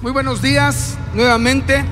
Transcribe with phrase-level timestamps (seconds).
[0.00, 1.84] Muy buenos días nuevamente.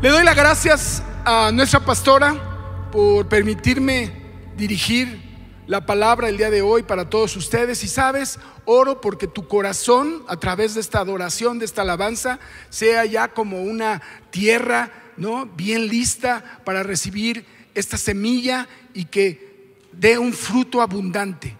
[0.00, 4.10] Le doy las gracias a nuestra pastora por permitirme
[4.56, 5.20] dirigir
[5.66, 7.84] la palabra el día de hoy para todos ustedes.
[7.84, 12.38] Y sabes, oro porque tu corazón a través de esta adoración, de esta alabanza,
[12.70, 14.00] sea ya como una
[14.30, 15.44] tierra, ¿no?
[15.44, 17.44] Bien lista para recibir
[17.74, 21.54] esta semilla y que dé un fruto abundante.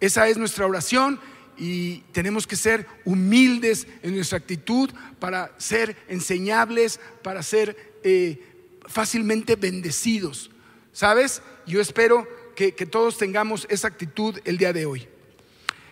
[0.00, 1.20] Esa es nuestra oración
[1.58, 8.42] y tenemos que ser humildes en nuestra actitud para ser enseñables, para ser eh,
[8.86, 10.50] fácilmente bendecidos.
[10.92, 11.42] ¿Sabes?
[11.66, 15.08] Yo espero que, que todos tengamos esa actitud el día de hoy.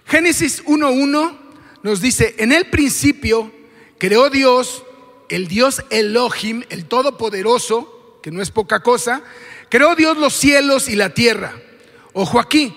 [0.07, 1.39] Génesis 1.1
[1.83, 3.53] nos dice, en el principio
[3.99, 4.85] creó Dios,
[5.29, 9.23] el Dios Elohim, el Todopoderoso, que no es poca cosa,
[9.69, 11.55] creó Dios los cielos y la tierra.
[12.13, 12.77] Ojo aquí,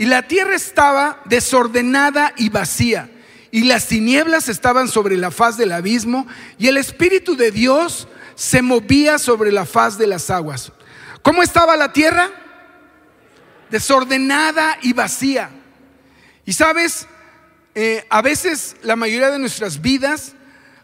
[0.00, 3.10] y la tierra estaba desordenada y vacía,
[3.50, 6.26] y las tinieblas estaban sobre la faz del abismo,
[6.56, 10.72] y el Espíritu de Dios se movía sobre la faz de las aguas.
[11.20, 12.30] ¿Cómo estaba la tierra?
[13.68, 15.50] Desordenada y vacía.
[16.46, 17.06] Y sabes,
[17.74, 20.32] eh, a veces la mayoría de nuestras vidas,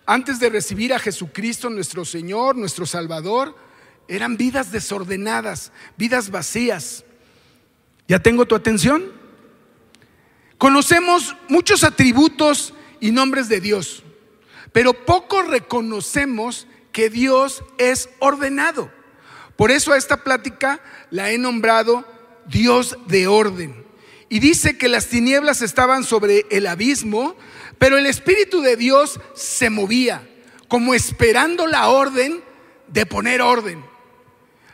[0.05, 3.57] antes de recibir a Jesucristo, nuestro Señor, nuestro Salvador,
[4.09, 7.06] eran vidas desordenadas, vidas vacías.
[8.09, 9.13] ¿Ya tengo tu atención?
[10.59, 14.03] Conocemos muchos atributos y nombres de Dios,
[14.73, 18.91] pero poco reconocemos que Dios es ordenado.
[19.57, 22.07] Por eso a esta plática la he nombrado
[22.47, 23.85] Dios de orden.
[24.29, 27.37] Y dice que las tinieblas estaban sobre el abismo,
[27.79, 30.29] pero el Espíritu de Dios se movía,
[30.69, 32.43] como esperando la orden
[32.89, 33.85] de poner orden.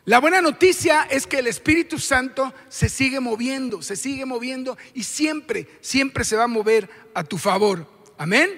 [0.04, 5.04] La buena noticia es que el Espíritu Santo se sigue moviendo, se sigue moviendo y
[5.04, 7.86] siempre, siempre se va a mover a tu favor.
[8.18, 8.50] Amén.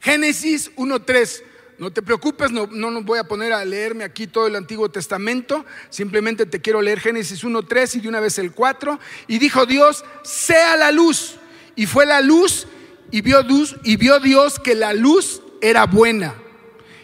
[0.00, 1.42] Génesis 1.3.
[1.78, 4.90] No te preocupes, no, no nos voy a poner a leerme aquí todo el Antiguo
[4.90, 9.00] Testamento, simplemente te quiero leer Génesis 1.3 y de una vez el 4.
[9.26, 11.36] Y dijo Dios, sea la luz.
[11.74, 12.68] Y fue la luz
[13.10, 16.34] y vio, luz, y vio Dios que la luz era buena.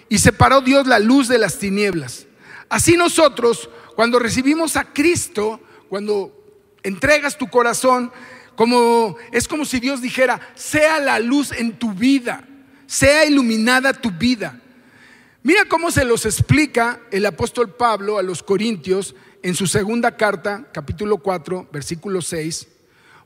[0.08, 2.26] Y separó Dios la luz de las tinieblas.
[2.70, 6.32] Así nosotros, cuando recibimos a Cristo, cuando
[6.84, 8.12] entregas tu corazón,
[8.54, 12.46] como es como si Dios dijera, sea la luz en tu vida,
[12.86, 14.60] sea iluminada tu vida.
[15.42, 20.68] Mira cómo se los explica el apóstol Pablo a los Corintios en su segunda carta,
[20.72, 22.68] capítulo 4, versículo 6.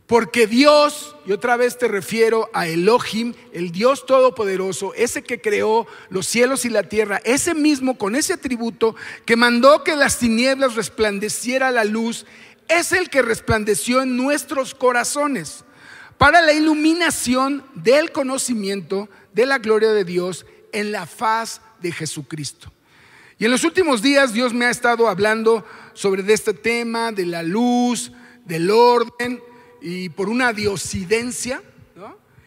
[0.06, 5.86] Porque Dios, y otra vez te refiero a Elohim, el Dios Todopoderoso, ese que creó
[6.10, 8.94] los cielos y la tierra, ese mismo con ese atributo
[9.24, 12.26] que mandó que las tinieblas resplandeciera la luz,
[12.68, 15.64] es el que resplandeció en nuestros corazones
[16.18, 22.70] para la iluminación del conocimiento de la gloria de Dios en la faz de Jesucristo.
[23.38, 25.64] Y en los últimos días Dios me ha estado hablando
[25.94, 28.12] sobre este tema de la luz,
[28.44, 29.42] del orden
[29.84, 31.60] y por una diosidencia,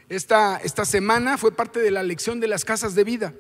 [0.10, 3.36] esta, esta semana fue parte de la lección de las casas de vida.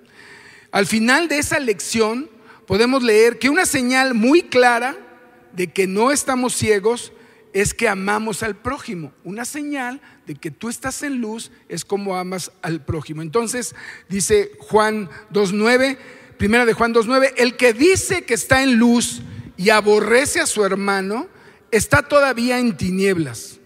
[0.71, 2.29] Al final de esa lección
[2.67, 4.95] podemos leer que una señal muy clara
[5.53, 7.11] de que no estamos ciegos
[7.53, 9.13] es que amamos al prójimo.
[9.23, 13.23] Una señal de que tú estás en luz es como amas al prójimo.
[13.23, 13.73] Entonces
[14.09, 15.97] dice Juan 2.9,
[16.37, 19.23] primera de Juan 2.9, el que dice que está en luz
[19.55, 21.27] y aborrece a su hermano,
[21.71, 23.56] está todavía en tinieblas.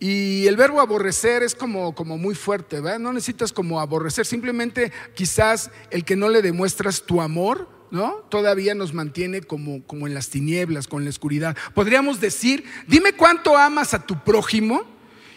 [0.00, 3.00] Y el verbo aborrecer es como, como muy fuerte, ¿verdad?
[3.00, 8.14] No necesitas como aborrecer, simplemente quizás el que no le demuestras tu amor, ¿no?
[8.28, 11.56] Todavía nos mantiene como, como en las tinieblas, con la oscuridad.
[11.74, 14.82] Podríamos decir, dime cuánto amas a tu prójimo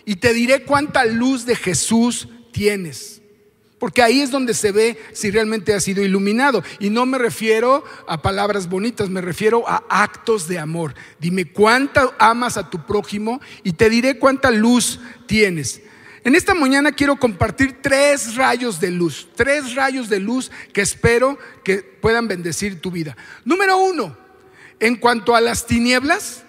[0.06, 3.21] y te diré cuánta luz de Jesús tienes.
[3.82, 6.64] Porque ahí es donde se ve si realmente ha sido iluminado.
[6.78, 10.94] Y no me refiero a palabras bonitas, me refiero a actos de amor.
[11.20, 15.82] Dime cuánto amas a tu prójimo y te diré cuánta luz tienes.
[16.24, 21.40] En esta mañana quiero compartir tres rayos de luz, tres rayos de luz que espero
[21.64, 23.18] que puedan bendecir tu vida.
[23.46, 24.16] Número uno,
[24.80, 26.44] en cuanto a las tinieblas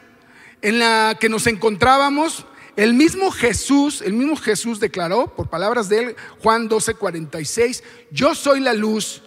[0.61, 2.45] en la que nos encontrábamos,
[2.77, 8.35] el mismo Jesús, el mismo Jesús declaró, por palabras de él, Juan 12, 46, yo
[8.35, 9.23] soy la luz,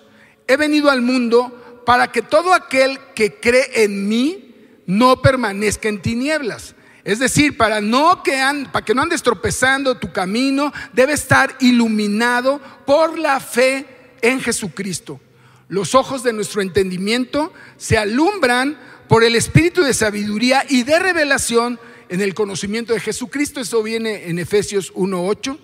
[0.47, 4.55] he venido al mundo para que todo aquel que cree en mí
[4.87, 6.75] no permanezca en tinieblas.
[7.03, 12.59] Es decir, para, no que para que no andes tropezando tu camino, debe estar iluminado
[12.85, 13.85] por la fe
[14.21, 15.19] en Jesucristo.
[15.67, 18.77] Los ojos de nuestro entendimiento se alumbran
[19.07, 23.59] por el espíritu de sabiduría y de revelación en el conocimiento de Jesucristo.
[23.59, 25.57] Eso viene en Efesios 1.8.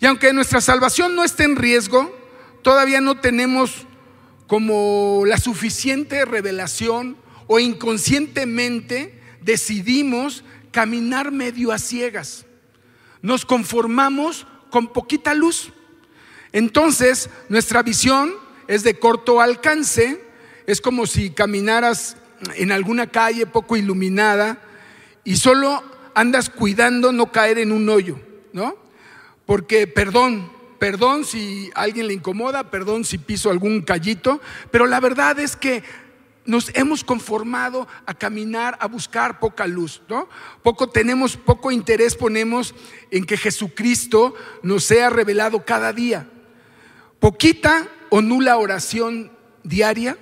[0.00, 2.16] Y aunque nuestra salvación no esté en riesgo,
[2.62, 3.86] todavía no tenemos
[4.46, 12.46] como la suficiente revelación o inconscientemente decidimos caminar medio a ciegas.
[13.22, 15.72] Nos conformamos con poquita luz.
[16.52, 18.32] Entonces, nuestra visión
[18.66, 20.20] es de corto alcance,
[20.66, 22.16] es como si caminaras
[22.54, 24.62] en alguna calle poco iluminada
[25.24, 25.82] y solo
[26.14, 28.18] andas cuidando no caer en un hoyo,
[28.52, 28.76] ¿no?
[29.46, 34.40] Porque, perdón, perdón si alguien le incomoda, perdón si piso algún callito,
[34.70, 35.82] pero la verdad es que
[36.46, 40.28] nos hemos conformado a caminar, a buscar poca luz, ¿no?
[40.62, 42.74] Poco tenemos, poco interés ponemos
[43.10, 46.28] en que Jesucristo nos sea revelado cada día.
[47.20, 49.30] Poquita o nula oración
[49.62, 50.16] diaria.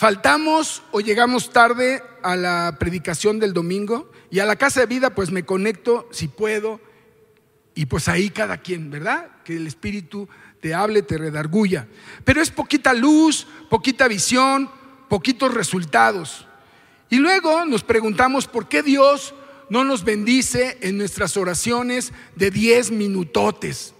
[0.00, 5.10] Faltamos o llegamos tarde a la predicación del domingo y a la casa de vida
[5.10, 6.80] pues me conecto si puedo
[7.74, 9.28] y pues ahí cada quien, ¿verdad?
[9.44, 10.26] Que el Espíritu
[10.62, 11.86] te hable, te redarguya.
[12.24, 14.70] Pero es poquita luz, poquita visión,
[15.10, 16.46] poquitos resultados.
[17.10, 19.34] Y luego nos preguntamos por qué Dios
[19.68, 23.92] no nos bendice en nuestras oraciones de 10 minutotes.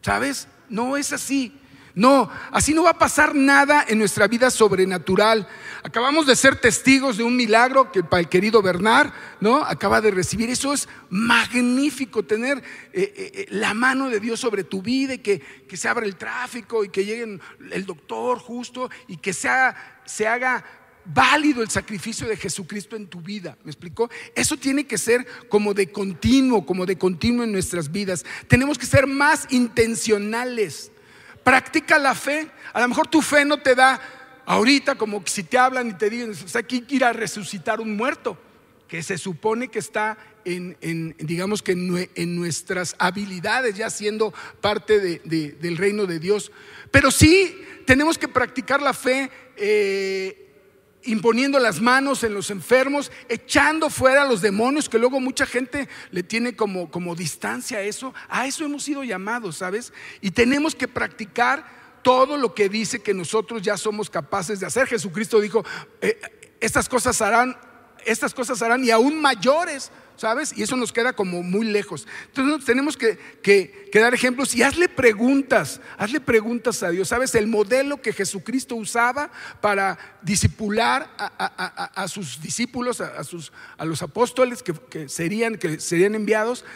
[0.00, 0.48] ¿Sabes?
[0.70, 1.59] No es así.
[1.94, 5.48] No, así no va a pasar nada en nuestra vida sobrenatural.
[5.82, 9.64] Acabamos de ser testigos de un milagro que el querido Bernard, ¿no?
[9.64, 10.50] Acaba de recibir.
[10.50, 15.18] Eso es magnífico, tener eh, eh, eh, la mano de Dios sobre tu vida y
[15.18, 17.38] que, que se abra el tráfico y que llegue
[17.72, 20.64] el doctor justo y que sea, se haga
[21.04, 23.56] válido el sacrificio de Jesucristo en tu vida.
[23.64, 24.10] ¿Me explicó?
[24.34, 28.24] Eso tiene que ser como de continuo, como de continuo en nuestras vidas.
[28.48, 30.92] Tenemos que ser más intencionales.
[31.44, 32.50] Practica la fe.
[32.72, 34.00] A lo mejor tu fe no te da
[34.46, 37.96] ahorita como si te hablan y te digan, o sea, que ir a resucitar un
[37.96, 38.36] muerto,
[38.88, 45.76] que se supone que está en, digamos que en, nuestras habilidades, ya siendo parte del
[45.76, 46.50] reino de Dios.
[46.90, 49.30] Pero sí tenemos que practicar la fe.
[49.56, 50.49] Eh,
[51.04, 55.88] imponiendo las manos en los enfermos, echando fuera a los demonios, que luego mucha gente
[56.10, 58.14] le tiene como, como distancia a eso.
[58.28, 59.92] A eso hemos sido llamados, ¿sabes?
[60.20, 61.64] Y tenemos que practicar
[62.02, 64.86] todo lo que dice que nosotros ya somos capaces de hacer.
[64.86, 65.64] Jesucristo dijo,
[66.00, 66.20] eh,
[66.60, 67.56] estas cosas harán,
[68.04, 70.52] estas cosas harán y aún mayores ¿sabes?
[70.54, 72.06] Y eso nos queda como muy lejos.
[72.26, 73.18] Entonces tenemos que,
[73.94, 77.34] dar ejemplos y hazle preguntas, hazle preguntas a Dios, ¿sabes?
[77.34, 79.30] El modelo que Jesucristo usaba
[79.62, 86.66] para disipular a, sus discípulos, a, sus, a los apóstoles que, serían, que serían enviados,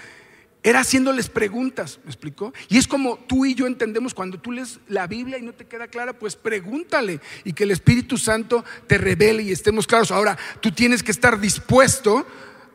[0.63, 2.55] era haciéndoles preguntas, ¿me explicó?
[2.71, 5.67] Y es como tú y yo entendemos cuando tú lees la Biblia y no te
[5.67, 10.11] queda clara, pues pregúntale y que el Espíritu Santo te revele y estemos claros.
[10.11, 12.27] Ahora, tú tienes que estar dispuesto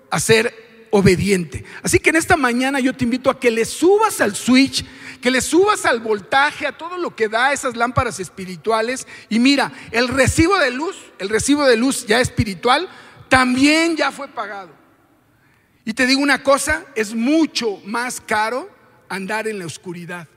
[0.09, 1.63] a ser obediente.
[1.83, 4.85] Así que en esta mañana yo te invito a que le subas al switch,
[5.21, 9.07] que le subas al voltaje, a todo lo que da esas lámparas espirituales.
[9.29, 12.89] Y mira, el recibo de luz, el recibo de luz ya espiritual,
[13.27, 14.71] también ya fue pagado.
[15.85, 18.69] Y te digo una cosa, es mucho más caro
[19.07, 20.27] andar en la oscuridad.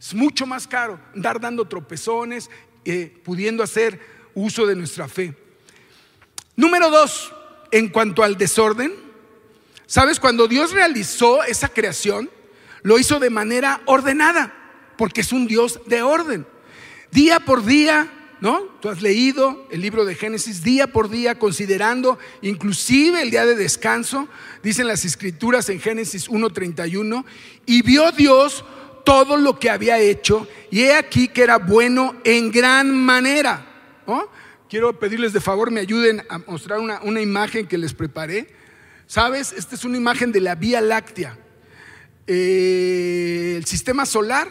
[0.00, 2.50] Es mucho más caro andar dando tropezones,
[2.84, 4.00] eh, pudiendo hacer
[4.34, 5.34] uso de nuestra fe.
[6.56, 7.32] Número dos,
[7.70, 9.07] en cuanto al desorden,
[9.88, 10.20] ¿Sabes?
[10.20, 12.28] Cuando Dios realizó esa creación,
[12.82, 14.52] lo hizo de manera ordenada,
[14.98, 16.46] porque es un Dios de orden.
[17.10, 18.64] Día por día, ¿no?
[18.82, 23.56] Tú has leído el libro de Génesis día por día, considerando inclusive el día de
[23.56, 24.28] descanso,
[24.62, 27.24] dicen las escrituras en Génesis 1.31,
[27.64, 28.66] y vio Dios
[29.06, 33.64] todo lo que había hecho, y he aquí que era bueno en gran manera.
[34.68, 38.57] Quiero pedirles de favor, me ayuden a mostrar una, una imagen que les preparé.
[39.08, 39.52] ¿Sabes?
[39.52, 41.38] Esta es una imagen de la Vía Láctea.
[42.26, 44.50] Eh, el sistema solar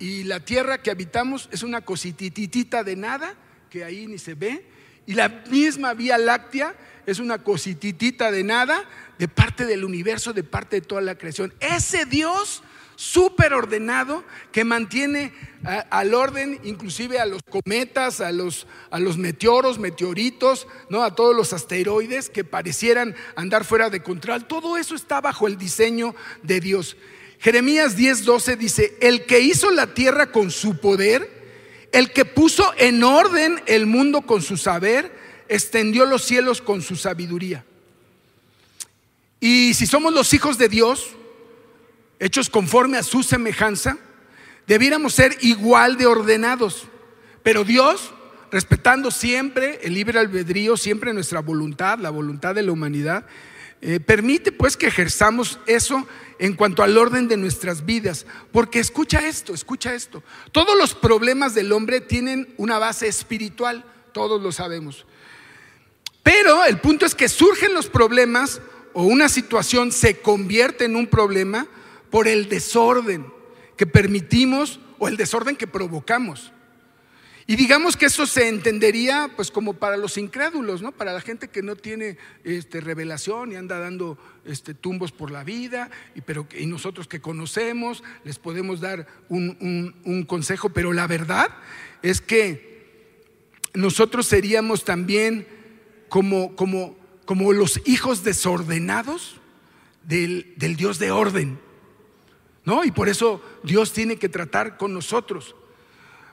[0.00, 3.36] y la Tierra que habitamos es una cosititita de nada,
[3.70, 4.66] que ahí ni se ve.
[5.06, 6.74] Y la misma Vía Láctea
[7.06, 8.82] es una cosititita de nada
[9.20, 11.54] de parte del universo, de parte de toda la creación.
[11.60, 12.64] Ese Dios
[12.96, 15.32] súper ordenado que mantiene
[15.90, 21.02] al orden inclusive a los cometas, a los, a los meteoros, meteoritos, ¿no?
[21.02, 24.46] a todos los asteroides que parecieran andar fuera de control.
[24.46, 26.96] Todo eso está bajo el diseño de Dios.
[27.38, 31.28] Jeremías 10:12 dice, el que hizo la tierra con su poder,
[31.92, 35.12] el que puso en orden el mundo con su saber,
[35.48, 37.64] extendió los cielos con su sabiduría.
[39.40, 41.16] Y si somos los hijos de Dios,
[42.22, 43.98] hechos conforme a su semejanza,
[44.66, 46.84] debiéramos ser igual de ordenados.
[47.42, 48.14] Pero Dios,
[48.50, 53.26] respetando siempre el libre albedrío, siempre nuestra voluntad, la voluntad de la humanidad,
[53.84, 56.06] Eh, permite pues que ejerzamos eso
[56.38, 58.26] en cuanto al orden de nuestras vidas.
[58.52, 60.22] Porque escucha esto, escucha esto.
[60.52, 65.04] Todos los problemas del hombre tienen una base espiritual, todos lo sabemos.
[66.22, 68.60] Pero el punto es que surgen los problemas
[68.92, 71.66] o una situación se convierte en un problema
[72.12, 73.26] por el desorden
[73.74, 76.52] que permitimos o el desorden que provocamos.
[77.46, 80.92] Y digamos que eso se entendería pues como para los incrédulos, ¿no?
[80.92, 85.42] Para la gente que no tiene este, revelación y anda dando este, tumbos por la
[85.42, 91.48] vida, y, pero, nosotros que conocemos les podemos dar un, consejo, pero la verdad
[92.02, 93.22] es que
[93.72, 95.48] nosotros seríamos también
[96.10, 96.54] como,
[97.54, 99.40] los hijos desordenados
[100.04, 101.58] del Dios de orden,
[102.64, 102.84] ¿no?
[102.84, 105.54] Y por eso Dios tiene que tratar con nosotros.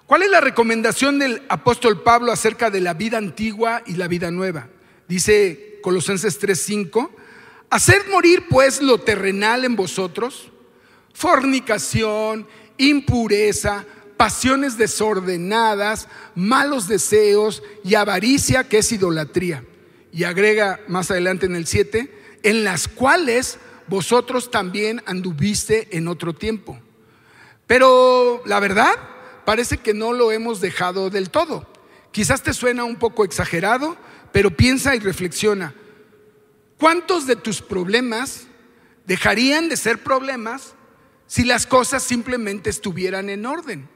[0.06, 4.32] ¿Cuál es la recomendación del apóstol Pablo acerca de la vida antigua y la vida
[4.32, 4.68] nueva?
[5.08, 7.12] Dice Colosenses 3:5,
[7.70, 10.52] hacer morir pues lo terrenal en vosotros,
[11.14, 13.86] fornicación, impureza,
[14.18, 19.64] pasiones desordenadas, malos deseos y avaricia que es idolatría.
[20.12, 23.60] Y agrega más adelante en el 7, en las cuales
[23.90, 26.80] vosotros también anduviste en otro tiempo.
[27.68, 28.94] Pero la verdad,
[29.46, 31.68] parece que no lo hemos dejado del todo.
[32.12, 33.98] Quizás te suena un poco exagerado,
[34.32, 35.74] pero piensa y reflexiona.
[36.78, 38.48] ¿Cuántos de tus problemas
[39.06, 40.74] dejarían de ser problemas
[41.28, 43.90] si las cosas simplemente estuvieran en orden?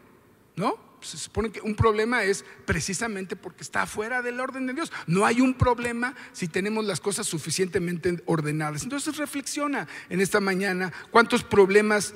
[0.56, 0.78] ¿No?
[1.06, 4.92] Se supone que un problema es precisamente porque está fuera del orden de Dios.
[5.08, 8.84] No hay un problema si tenemos las cosas suficientemente ordenadas.
[8.84, 12.14] Entonces reflexiona en esta mañana cuántos problemas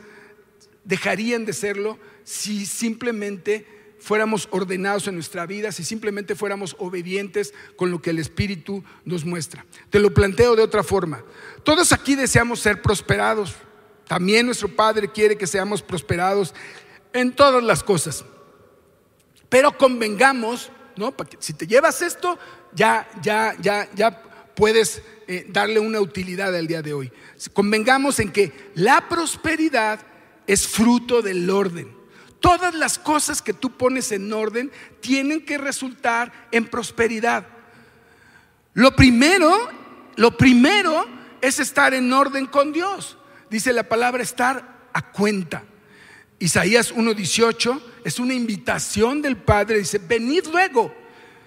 [0.84, 3.68] dejarían de serlo si simplemente
[4.00, 9.26] fuéramos ordenados en nuestra vida, si simplemente fuéramos obedientes con lo que el Espíritu nos
[9.26, 9.66] muestra.
[9.90, 11.24] Te lo planteo de otra forma.
[11.64, 13.56] Todos aquí deseamos ser prosperados.
[14.08, 16.54] También nuestro Padre quiere que seamos prosperados
[17.14, 18.24] en todas las cosas.
[19.50, 21.14] Pero convengamos, ¿no?
[21.40, 22.38] Si te llevas esto,
[22.74, 24.24] ya, ya, ya, ya
[24.56, 27.12] puedes eh, darle una utilidad al día de hoy.
[27.54, 30.00] Convengamos en que la prosperidad
[30.48, 31.96] es fruto del orden.
[32.40, 37.48] Todas las cosas que tú pones en orden tienen que resultar en prosperidad.
[38.74, 39.52] Lo primero,
[40.16, 41.06] lo primero
[41.42, 43.18] es estar en orden con Dios.
[43.50, 45.64] Dice la palabra estar a cuenta.
[46.40, 50.94] Isaías 1:18 es una invitación del Padre, dice, venid luego,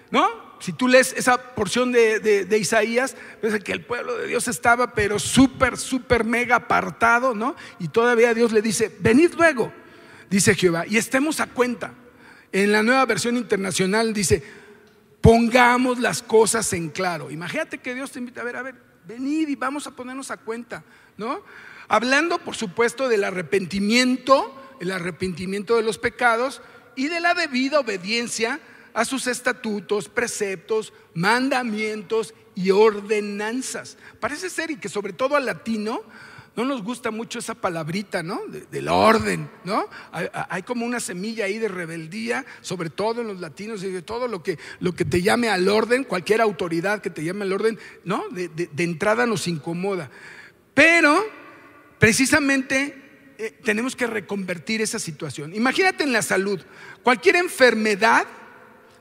[0.09, 0.51] ¿no?
[0.59, 4.93] Si tú lees esa porción de, de Isaías, ves que el pueblo de Dios estaba,
[4.93, 7.55] pero súper, súper mega apartado, ¿no?
[7.79, 9.73] Y todavía Dios le dice, venid luego
[10.31, 11.93] dice Jehová, y estemos a cuenta.
[12.53, 14.41] En la nueva versión internacional dice,
[15.19, 17.29] pongamos las cosas en claro.
[17.29, 18.75] Imagínate que Dios te invita a ver, a ver,
[19.05, 20.83] venid y vamos a ponernos a cuenta,
[21.17, 21.43] ¿no?
[21.89, 26.59] Hablando, por supuesto, del arrepentimiento, el arrepentimiento de los pecados
[26.95, 28.59] y de la debida obediencia
[28.93, 33.97] a sus estatutos, preceptos, mandamientos y ordenanzas.
[34.19, 36.01] Parece ser, y que sobre todo al latino,
[36.55, 38.41] no nos gusta mucho esa palabrita, ¿no?
[38.47, 39.87] del orden, ¿no?
[40.11, 44.27] Hay, como una semilla ahí de rebeldía, sobre todo en los latinos, y de todo
[44.27, 47.79] lo que, lo que te llame al orden, cualquier autoridad que te llame al orden,
[48.03, 48.27] ¿no?
[48.29, 50.09] De, de entrada nos incomoda.
[50.73, 51.23] Pero,
[51.99, 53.00] precisamente,
[53.43, 55.55] eh, tenemos que reconvertir esa situación.
[55.55, 56.61] Imagínate en la salud,
[57.01, 58.27] cualquier enfermedad,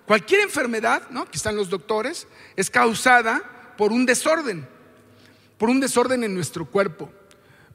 [0.07, 1.27] cualquier enfermedad, ¿no?
[1.27, 4.67] Que están los doctores, es causada por un desorden,
[5.59, 7.13] por un desorden en nuestro cuerpo.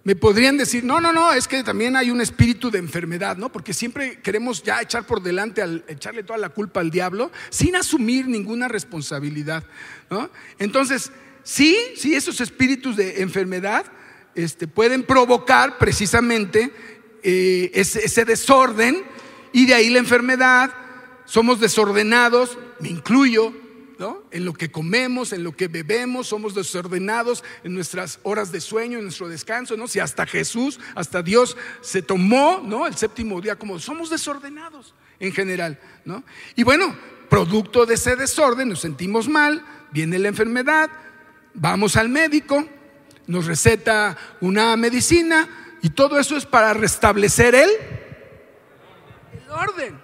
[0.04, 3.52] Me podrían decir, no, no, no, es que también hay un espíritu de enfermedad, ¿no?
[3.52, 8.28] Porque siempre queremos ya echar por delante, echarle toda la culpa al diablo, sin asumir
[8.28, 9.64] ninguna responsabilidad,
[10.10, 10.32] ¿no?
[10.58, 11.12] Entonces,
[11.44, 13.86] sí, sí, esos espíritus de enfermedad
[14.36, 16.72] este, pueden provocar precisamente
[17.24, 19.04] eh, ese desorden
[19.52, 20.74] y de ahí la enfermedad,
[21.26, 23.54] somos desordenados, me incluyo,
[24.32, 28.98] en lo que comemos, en lo que bebemos, somos desordenados en nuestras horas de sueño,
[28.98, 29.88] en nuestro descanso, ¿no?
[29.88, 32.88] Si hasta Jesús, hasta Dios se tomó, ¿no?
[32.88, 36.24] El séptimo día como somos desordenados en general, ¿no?
[36.56, 36.96] Y bueno,
[37.30, 40.90] producto de ese desorden nos sentimos mal, viene la enfermedad,
[41.54, 42.68] vamos al médico,
[43.28, 45.48] nos receta una medicina
[45.82, 47.70] y todo eso es para restablecer el,
[49.52, 50.00] orden.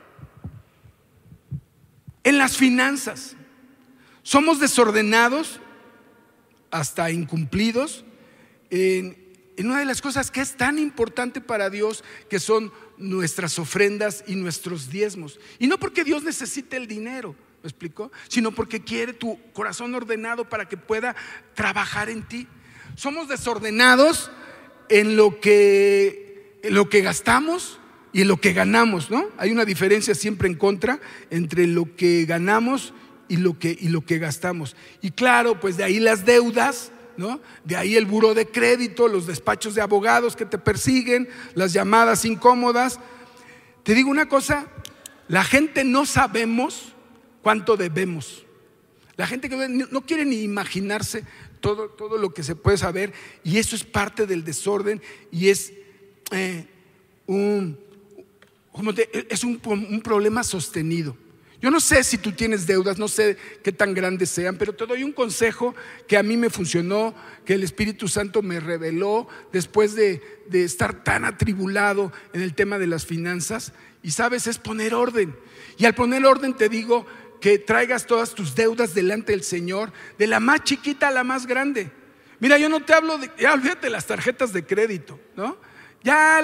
[2.24, 3.36] En las finanzas,
[4.22, 5.60] somos desordenados,
[6.70, 8.06] hasta incumplidos,
[8.70, 9.18] en,
[9.58, 14.36] una de las cosas que es tan importante para Dios, que son nuestras ofrendas y
[14.36, 15.40] nuestros diezmos.
[15.60, 18.12] Y no porque Dios necesite el dinero, ¿me explico?
[18.28, 21.16] Sino porque quiere tu corazón ordenado para que pueda
[21.56, 22.48] trabajar en ti.
[22.96, 24.32] Somos desordenados
[24.90, 27.80] en lo que, en lo que gastamos
[28.14, 29.26] y en lo que ganamos, ¿no?
[29.38, 32.94] Hay una diferencia siempre en contra entre lo que ganamos
[33.28, 34.76] y lo que, y lo que gastamos.
[35.02, 37.40] Y claro, pues de ahí las deudas, ¿no?
[37.64, 42.26] De ahí el buro de crédito, los despachos de abogados que te persiguen, las llamadas
[42.26, 43.00] incómodas.
[43.84, 44.68] Te digo una cosa,
[45.30, 46.94] la gente no sabemos
[47.42, 48.46] cuánto debemos.
[49.16, 51.24] La gente que no quiere ni imaginarse
[51.62, 53.14] todo, todo lo que se puede saber
[53.44, 55.02] y eso es parte del desorden
[55.32, 55.72] y es
[56.32, 56.66] eh,
[57.28, 57.80] un,
[59.30, 61.16] es un, un problema sostenido.
[61.62, 64.88] Yo no sé si tú tienes deudas, no sé qué tan grandes sean, pero te
[64.88, 65.76] doy un consejo
[66.08, 67.14] que a mí me funcionó,
[67.46, 72.80] que el Espíritu Santo me reveló después de, de, estar tan atribulado en el tema
[72.80, 73.74] de las finanzas.
[74.02, 75.36] Y sabes, es poner orden.
[75.78, 77.06] Y al poner orden te digo
[77.42, 81.48] que traigas todas tus deudas delante del Señor, de la más chiquita a la más
[81.48, 81.92] grande.
[82.40, 85.58] Mira, yo no te hablo de, ya olvídate las tarjetas de crédito, ¿no?
[86.04, 86.40] Ya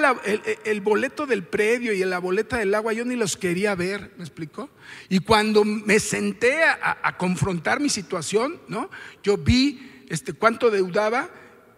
[0.64, 4.22] el, boleto del predio y la boleta del agua yo ni los quería ver, ¿me
[4.22, 4.70] explicó?
[5.08, 8.88] Y cuando me senté a, confrontar mi situación, ¿no?
[9.24, 11.28] Yo vi este, cuánto deudaba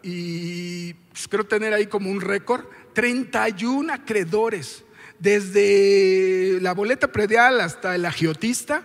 [0.02, 4.84] y pues, creo tener ahí como un récord, 31 acreedores,
[5.18, 8.84] desde la boleta predial hasta el agiotista,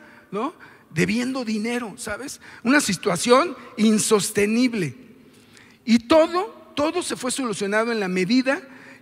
[0.91, 2.39] Debiendo dinero, ¿sabes?
[2.63, 4.95] Una situación insostenible.
[5.83, 8.61] Y todo, todo se fue solucionado en la medida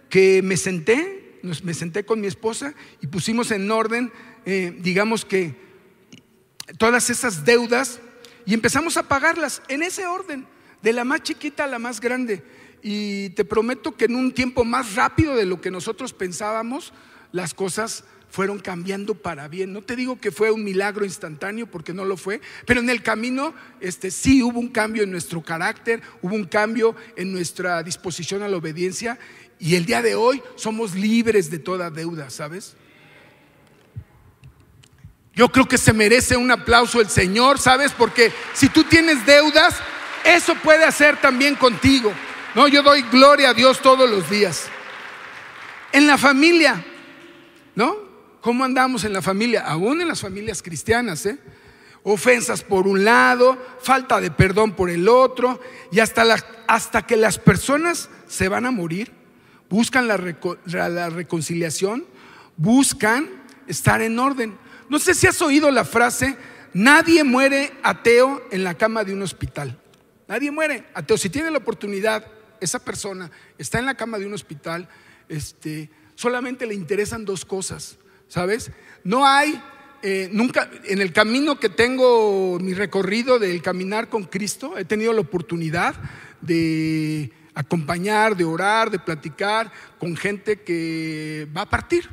[0.09, 4.11] que me senté, me senté con mi esposa y pusimos en orden,
[4.45, 5.55] eh, digamos que
[6.77, 7.99] todas esas deudas
[8.45, 10.45] y empezamos a pagarlas en ese orden,
[10.81, 12.43] de la más chiquita a la más grande.
[12.81, 16.93] Y te prometo que en un tiempo más rápido de lo que nosotros pensábamos,
[17.31, 19.73] las cosas fueron cambiando para bien.
[19.73, 23.03] No te digo que fue un milagro instantáneo porque no lo fue, pero en el
[23.03, 28.41] camino este sí hubo un cambio en nuestro carácter, hubo un cambio en nuestra disposición
[28.41, 29.19] a la obediencia
[29.59, 32.75] y el día de hoy somos libres de toda deuda, ¿sabes?
[35.35, 37.91] Yo creo que se merece un aplauso el Señor, ¿sabes?
[37.91, 39.75] Porque si tú tienes deudas,
[40.25, 42.11] eso puede hacer también contigo.
[42.55, 44.69] No, yo doy gloria a Dios todos los días.
[45.91, 46.83] En la familia,
[47.75, 48.12] ¿no?
[48.43, 49.61] ¿Cómo andamos en la familia?
[49.61, 51.39] Aún en las familias cristianas, ¿eh?
[52.03, 55.61] Ofensas por un lado, falta de perdón por el otro,
[55.93, 56.25] y hasta,
[56.67, 59.13] hasta que las personas se van a morir,
[59.69, 62.05] buscan la, reconciliación,
[62.57, 63.29] buscan
[63.65, 64.57] estar en orden.
[64.89, 66.35] No sé si has oído la frase,
[66.73, 69.79] nadie muere ateo en la cama de un hospital.
[70.27, 71.17] Nadie muere ateo.
[71.17, 72.27] Si tiene la oportunidad,
[72.59, 74.89] esa persona está en la cama de un hospital,
[75.29, 78.71] este, solamente le interesan dos cosas, ¿sabes?
[79.03, 79.61] No hay,
[80.01, 85.13] eh, nunca, en el camino que tengo, mi recorrido del caminar con Cristo, he tenido
[85.13, 85.95] la oportunidad
[86.41, 92.09] de acompañar, de orar, de platicar con gente que va a partir.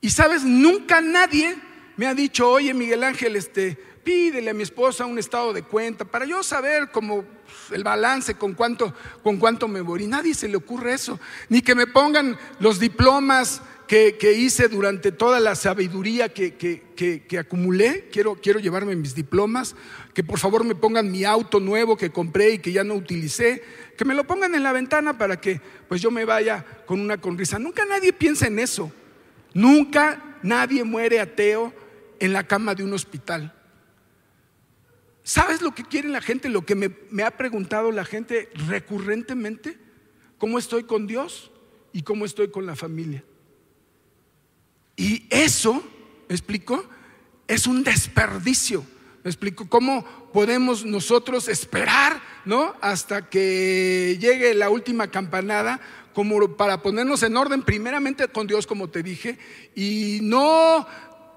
[0.00, 1.56] Y sabes, nunca nadie
[1.96, 6.04] me ha dicho, oye Miguel Ángel, este, pídele a mi esposa un estado de cuenta
[6.04, 7.24] para yo saber cómo
[7.70, 10.04] el balance, con cuánto, con cuánto me voy.
[10.04, 11.18] Y nadie se le ocurre eso.
[11.48, 18.08] Ni que me pongan los diplomas que, hice durante toda la sabiduría que, que, acumulé.
[18.12, 19.74] Quiero, quiero llevarme mis diplomas.
[20.12, 23.62] Que por favor me pongan mi auto nuevo que compré y que ya no utilicé
[23.96, 27.18] que me lo pongan en la ventana para que pues yo me vaya con una
[27.18, 27.58] conrisa.
[27.58, 28.92] Nunca nadie piensa en eso.
[29.54, 31.72] Nunca nadie muere ateo
[32.20, 33.52] en la cama de un hospital.
[35.24, 36.48] ¿Sabes lo que quiere la gente?
[36.48, 39.78] Lo que me, me ha preguntado la gente recurrentemente.
[40.38, 41.50] ¿Cómo estoy con Dios
[41.92, 43.24] y cómo estoy con la familia?
[44.98, 45.74] Y eso,
[46.28, 46.84] ¿me explico?
[47.46, 48.84] Es un desperdicio.
[49.22, 49.68] ¿Me explico?
[49.68, 52.74] ¿Cómo podemos nosotros esperar, ¿no?
[52.80, 55.80] Hasta que llegue la última campanada,
[56.14, 59.38] como para ponernos en orden primeramente con Dios, como te dije,
[59.76, 60.84] y no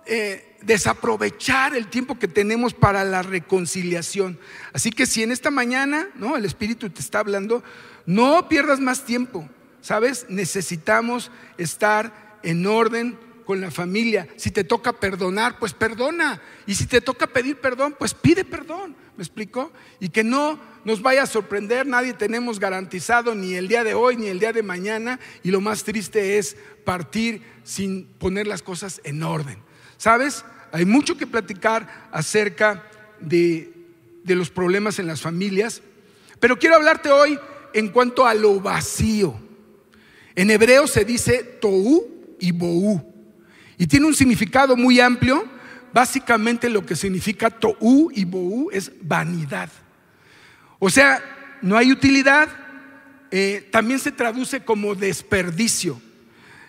[0.08, 4.40] eh, desaprovechar el tiempo que tenemos para la reconciliación.
[4.74, 6.36] Así que si en esta mañana, ¿no?
[6.36, 7.64] El Espíritu te está hablando,
[8.08, 9.48] no pierdas más tiempo,
[9.82, 10.26] ¿sabes?
[10.30, 14.28] Necesitamos estar en orden con la familia.
[14.36, 16.42] Si te toca perdonar, pues perdona.
[16.66, 18.96] Y si te toca pedir perdón, pues pide perdón.
[19.18, 19.72] ¿Me explico?
[20.00, 24.16] Y que no nos vaya a sorprender, nadie tenemos garantizado ni el día de hoy
[24.18, 25.20] ni el día de mañana.
[25.44, 29.58] Y lo más triste es partir sin poner las cosas en orden.
[29.98, 30.46] ¿Sabes?
[30.72, 32.84] Hay mucho que platicar acerca
[33.20, 33.74] de,
[34.24, 35.82] de los problemas en las familias.
[36.40, 37.40] Pero quiero hablarte hoy
[37.74, 39.40] en cuanto a lo vacío.
[40.36, 43.11] En hebreo se dice tohu y bohu.
[43.82, 45.44] Y tiene un significado muy amplio.
[45.92, 49.72] Básicamente lo que significa to'u y bo'u es vanidad.
[50.78, 52.48] O sea, no hay utilidad,
[53.32, 56.00] eh, también se traduce como desperdicio.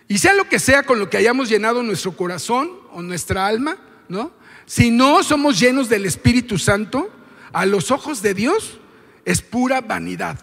[0.07, 3.77] Y sea lo que sea con lo que hayamos llenado nuestro corazón o nuestra alma,
[4.09, 4.31] ¿no?
[4.65, 7.11] Si no somos llenos del Espíritu Santo,
[7.51, 8.79] a los ojos de Dios
[9.23, 10.39] es pura vanidad.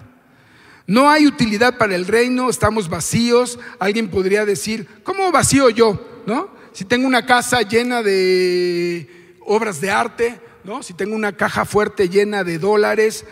[0.87, 3.59] No hay utilidad para el reino, estamos vacíos.
[3.81, 6.23] Alguien podría decir, ¿cómo vacío yo?
[6.29, 6.60] ¿No?
[6.73, 10.83] Si tengo una casa llena de obras de arte, ¿no?
[10.83, 13.25] Si tengo una caja fuerte llena de dólares,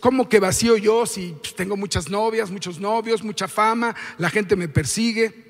[0.00, 4.56] ¿cómo que vacío yo si pues, tengo muchas novias, muchos novios, mucha fama, la gente
[4.56, 5.48] me persigue?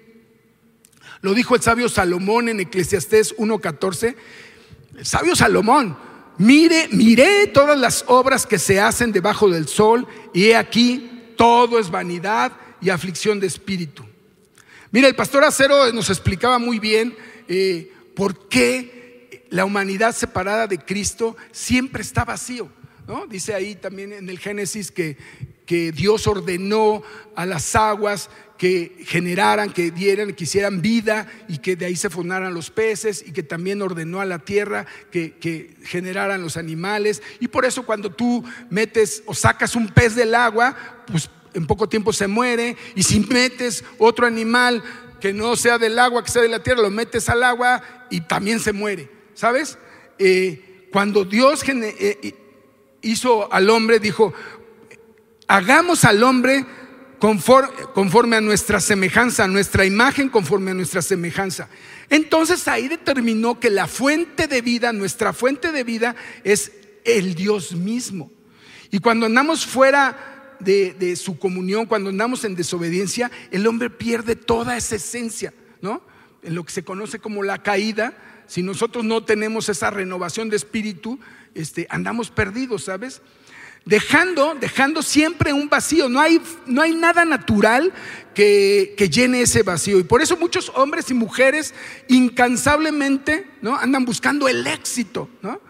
[1.20, 4.16] Lo dijo el sabio Salomón en Eclesiastés 1:14.
[4.96, 5.96] El sabio Salomón,
[6.38, 11.78] mire, miré todas las obras que se hacen debajo del sol y he aquí todo
[11.78, 14.07] es vanidad y aflicción de espíritu.
[14.90, 17.14] Mira, el pastor Acero nos explicaba muy bien
[17.46, 22.70] eh, por qué la humanidad separada de Cristo siempre está vacío.
[23.06, 23.26] ¿no?
[23.26, 25.16] Dice ahí también en el Génesis que,
[25.66, 27.02] que Dios ordenó
[27.36, 32.10] a las aguas que generaran, que dieran, que hicieran vida y que de ahí se
[32.10, 37.22] formaran los peces y que también ordenó a la tierra que, que, generaran los animales.
[37.38, 41.88] Y por eso cuando tú metes o sacas un pez del agua, pues en poco
[41.88, 42.76] tiempo se muere.
[42.94, 44.82] Y si metes otro animal
[45.20, 48.20] que no sea del agua, que sea de la tierra, lo metes al agua y
[48.22, 49.10] también se muere.
[49.34, 49.78] ¿Sabes?
[50.18, 52.34] Eh, cuando Dios eh,
[53.02, 54.32] hizo al hombre, dijo,
[55.46, 56.66] hagamos al hombre
[57.18, 61.68] conforme, conforme, a nuestra semejanza, a nuestra imagen conforme a nuestra semejanza.
[62.10, 66.72] Entonces ahí determinó que la fuente de vida, nuestra fuente de vida es
[67.04, 68.30] el Dios mismo.
[68.90, 74.76] Y cuando andamos fuera de, su comunión, cuando andamos en desobediencia, el hombre pierde toda
[74.76, 76.02] esa esencia, ¿no?
[76.42, 78.16] En lo que se conoce como la caída,
[78.46, 81.18] si nosotros no tenemos esa renovación de espíritu,
[81.54, 83.20] este, andamos perdidos, ¿sabes?
[83.84, 86.08] Dejando, dejando siempre un vacío.
[86.08, 87.92] No hay, no hay nada natural
[88.34, 89.98] que, que, llene ese vacío.
[89.98, 91.74] Y por eso muchos hombres y mujeres
[92.08, 93.76] incansablemente ¿no?
[93.76, 95.60] andan buscando el éxito, ¿no?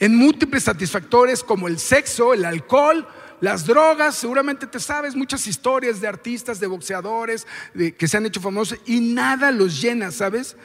[0.00, 3.06] En múltiples satisfactores como el sexo, el alcohol,
[3.40, 8.26] las drogas, seguramente te sabes muchas historias de artistas, de boxeadores de, que se han
[8.26, 10.56] hecho famosos y nada los llena, ¿sabes?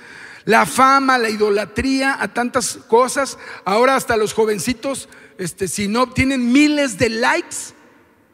[0.45, 3.37] la fama, la idolatría, a tantas cosas.
[3.65, 7.73] Ahora hasta los jovencitos, este, si no obtienen miles de likes,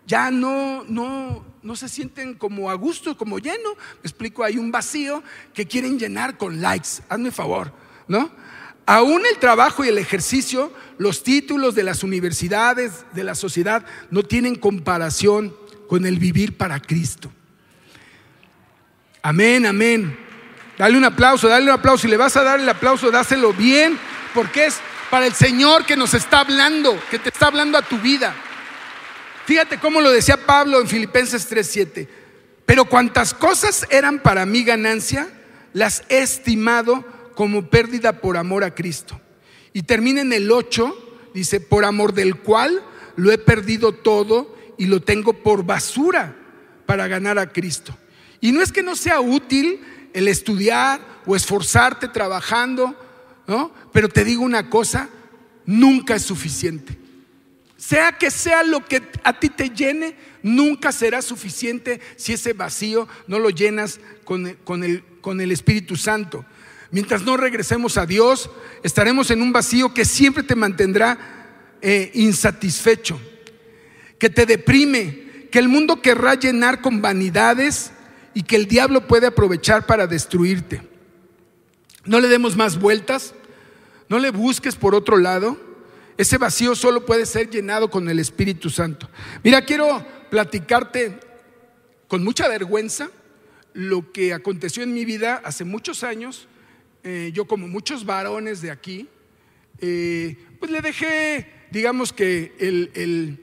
[0.06, 3.76] ya no, no, no se sienten como a gusto, como lleno.
[3.76, 5.24] Me explico, hay un vacío
[5.54, 6.90] que quieren llenar con likes.
[7.10, 7.72] Hazme favor,
[8.08, 8.32] ¿no?
[8.90, 14.24] Aún el trabajo y el ejercicio, los títulos de las universidades, de la sociedad, no
[14.24, 15.56] tienen comparación
[15.88, 17.32] con el vivir para Cristo.
[19.22, 20.18] Amén, amén.
[20.76, 22.02] Dale un aplauso, dale un aplauso.
[22.02, 23.96] Si le vas a dar el aplauso, dáselo bien,
[24.34, 24.80] porque es
[25.12, 28.34] para el Señor que nos está hablando, que te está hablando a tu vida.
[29.46, 32.08] Fíjate cómo lo decía Pablo en Filipenses 3:7.
[32.66, 35.30] Pero cuantas cosas eran para mí ganancia,
[35.74, 39.18] las he estimado como pérdida por amor a Cristo.
[39.72, 42.84] Y termina en el 8, dice, por amor del cual
[43.16, 46.36] lo he perdido todo y lo tengo por basura
[46.86, 47.98] para ganar a Cristo.
[48.42, 49.80] Y no es que no sea útil
[50.12, 52.94] el estudiar o esforzarte trabajando,
[53.48, 53.72] ¿no?
[53.94, 55.08] Pero te digo una cosa,
[55.66, 56.98] nunca es suficiente.
[57.78, 63.08] Sea que sea lo que a ti te llene, nunca será suficiente si ese vacío
[63.28, 64.58] no lo llenas con, el,
[65.22, 66.44] con el Espíritu Santo.
[66.92, 68.50] Mientras no regresemos a Dios,
[68.84, 71.40] estaremos en un vacío que siempre te mantendrá
[71.82, 73.20] eh, insatisfecho,
[74.18, 77.92] que te deprime, que el mundo querrá llenar con vanidades
[78.34, 80.82] y que el diablo puede aprovechar para destruirte.
[82.06, 83.34] No le demos más vueltas,
[84.10, 85.58] no le busques por otro lado.
[86.18, 89.10] Ese vacío solo puede ser llenado con el Espíritu Santo.
[89.44, 91.18] Mira, quiero platicarte
[92.10, 93.10] con mucha vergüenza
[93.74, 96.49] lo que aconteció en mi vida hace muchos años.
[97.04, 99.08] Eh, yo como muchos varones de aquí,
[99.80, 103.40] eh, pues le dejé, digamos que el, el,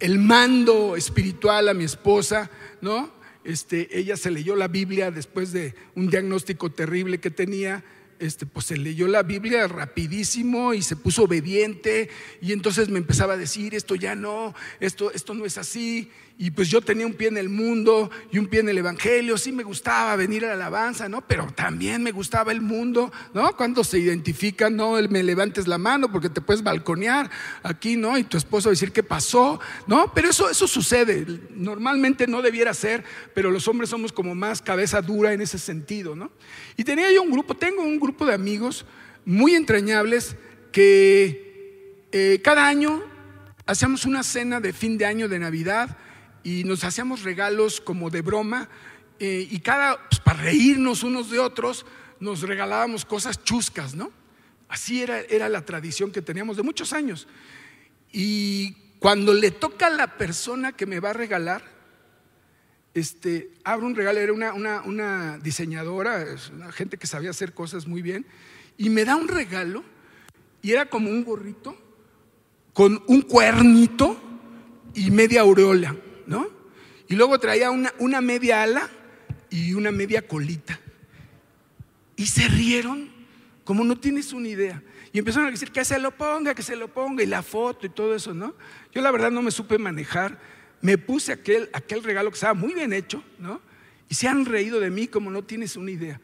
[0.00, 3.12] el mando espiritual a mi esposa, ¿no?
[3.44, 7.84] Este, ella se leyó la Biblia después de un diagnóstico terrible que tenía
[8.18, 12.08] este, pues se leyó la Biblia rapidísimo y se puso obediente
[12.40, 16.10] y entonces me empezaba a decir, esto ya no, esto, esto no es así.
[16.36, 19.38] Y pues yo tenía un pie en el mundo y un pie en el Evangelio,
[19.38, 21.20] sí me gustaba venir a la alabanza, ¿no?
[21.20, 23.56] Pero también me gustaba el mundo, ¿no?
[23.56, 27.30] Cuando se identifican, no, me levantes la mano porque te puedes balconear
[27.62, 28.18] aquí, ¿no?
[28.18, 29.60] Y tu esposo decir, ¿qué pasó?
[29.86, 30.12] ¿No?
[30.12, 35.00] Pero eso, eso sucede, normalmente no debiera ser, pero los hombres somos como más cabeza
[35.02, 36.32] dura en ese sentido, ¿no?
[36.76, 38.86] Y tenía yo un grupo, tengo un grupo de amigos
[39.24, 40.34] muy entrañables
[40.72, 43.04] que eh, cada año
[43.66, 45.96] hacíamos una cena de fin de año de Navidad
[46.44, 48.68] y nos hacíamos regalos como de broma
[49.18, 51.86] eh, y cada, pues, para reírnos unos de otros,
[52.20, 54.12] nos regalábamos cosas chuscas, ¿no?
[54.68, 57.26] Así era, era la tradición que teníamos de muchos años.
[58.12, 61.62] Y cuando le toca a la persona que me va a regalar,
[62.94, 66.24] este, abro un regalo, era una, una, diseñadora,
[66.72, 68.24] gente que sabía hacer cosas muy bien,
[68.78, 69.82] y me da un regalo
[70.62, 71.76] y era como un gorrito
[72.72, 74.16] con un cuernito
[74.94, 76.48] y media aureola, ¿no?
[77.08, 78.88] Y luego traía una, una media ala
[79.50, 80.80] y una media colita.
[82.16, 83.10] Y se rieron
[83.64, 84.82] como no tienes una idea.
[85.12, 87.86] Y empezaron a decir que se lo ponga, que se lo ponga, y la foto
[87.86, 88.54] y todo eso, ¿no?
[88.92, 90.38] Yo la verdad no me supe manejar.
[90.80, 93.60] Me puse aquel, aquel regalo que estaba muy bien hecho, ¿no?
[94.08, 96.20] Y se han reído de mí como no tienes una idea.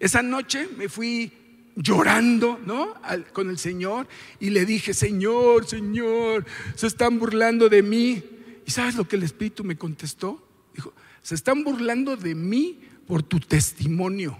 [0.00, 1.32] Esa noche me fui
[1.76, 2.94] llorando, ¿no?
[3.32, 4.06] con el Señor
[4.38, 8.22] y le dije, Señor, Señor, se están burlando de mí.
[8.70, 10.40] ¿Y sabes lo que el Espíritu me contestó?
[10.72, 14.38] Dijo, se están burlando de mí por tu testimonio.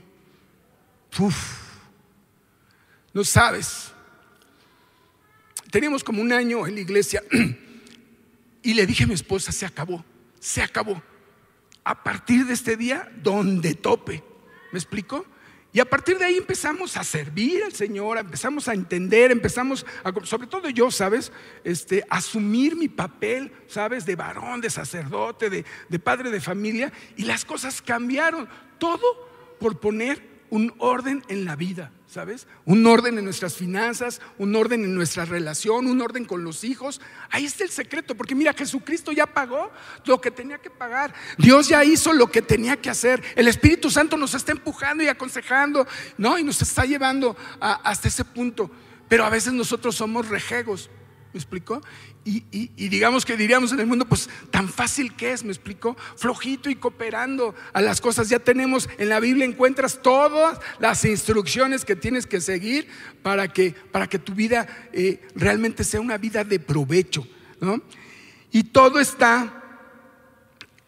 [1.19, 1.35] Uf,
[3.13, 3.91] no sabes.
[5.73, 7.25] Teníamos como un año en la iglesia
[8.63, 10.05] y le dije a mi esposa, se acabó,
[10.39, 11.03] se acabó.
[11.83, 14.23] A partir de este día, donde tope.
[14.71, 15.27] ¿Me explico?
[15.73, 20.13] Y a partir de ahí empezamos a servir al Señor, empezamos a entender, empezamos, a,
[20.25, 21.31] sobre todo yo, ¿sabes?
[21.63, 24.05] Este, asumir mi papel, ¿sabes?
[24.05, 26.93] De varón, de sacerdote, de, de padre de familia.
[27.17, 28.49] Y las cosas cambiaron.
[28.79, 29.29] Todo
[29.61, 31.93] por poner un orden en la vida.
[32.11, 32.49] ¿Sabes?
[32.65, 37.01] Un orden en nuestras finanzas, un orden en nuestra relación, un orden con los hijos.
[37.31, 39.71] Ahí está el secreto, porque mira, Jesucristo ya pagó
[40.07, 41.15] lo que tenía que pagar.
[41.39, 43.23] Dios ya hizo lo que tenía que hacer.
[43.37, 45.87] El Espíritu Santo nos está empujando y aconsejando,
[46.19, 46.37] ¿no?
[46.37, 48.71] Y nos está llevando hasta ese punto.
[49.09, 50.91] Pero a veces nosotros somos rejegos.
[51.33, 51.81] ¿Me explicó?
[52.25, 52.41] Y,
[52.89, 55.97] digamos que diríamos en el mundo, pues tan fácil que es, ¿me explicó?
[56.17, 58.29] Flojito y cooperando a las cosas.
[58.29, 62.89] Ya tenemos, en la Biblia encuentras todas las instrucciones que tienes que seguir
[63.23, 67.27] para que, para que tu vida eh, realmente sea una vida de provecho,
[67.61, 67.81] ¿no?
[68.51, 69.63] Y todo está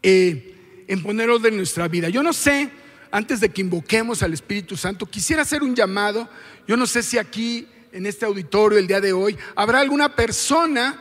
[0.02, 2.09] eh, en poner orden en nuestra vida.
[2.09, 2.68] Yo no sé,
[3.12, 6.28] antes de que invoquemos al Espíritu Santo, quisiera hacer un llamado.
[6.66, 11.00] Yo no sé si aquí en este auditorio el día de hoy, habrá alguna persona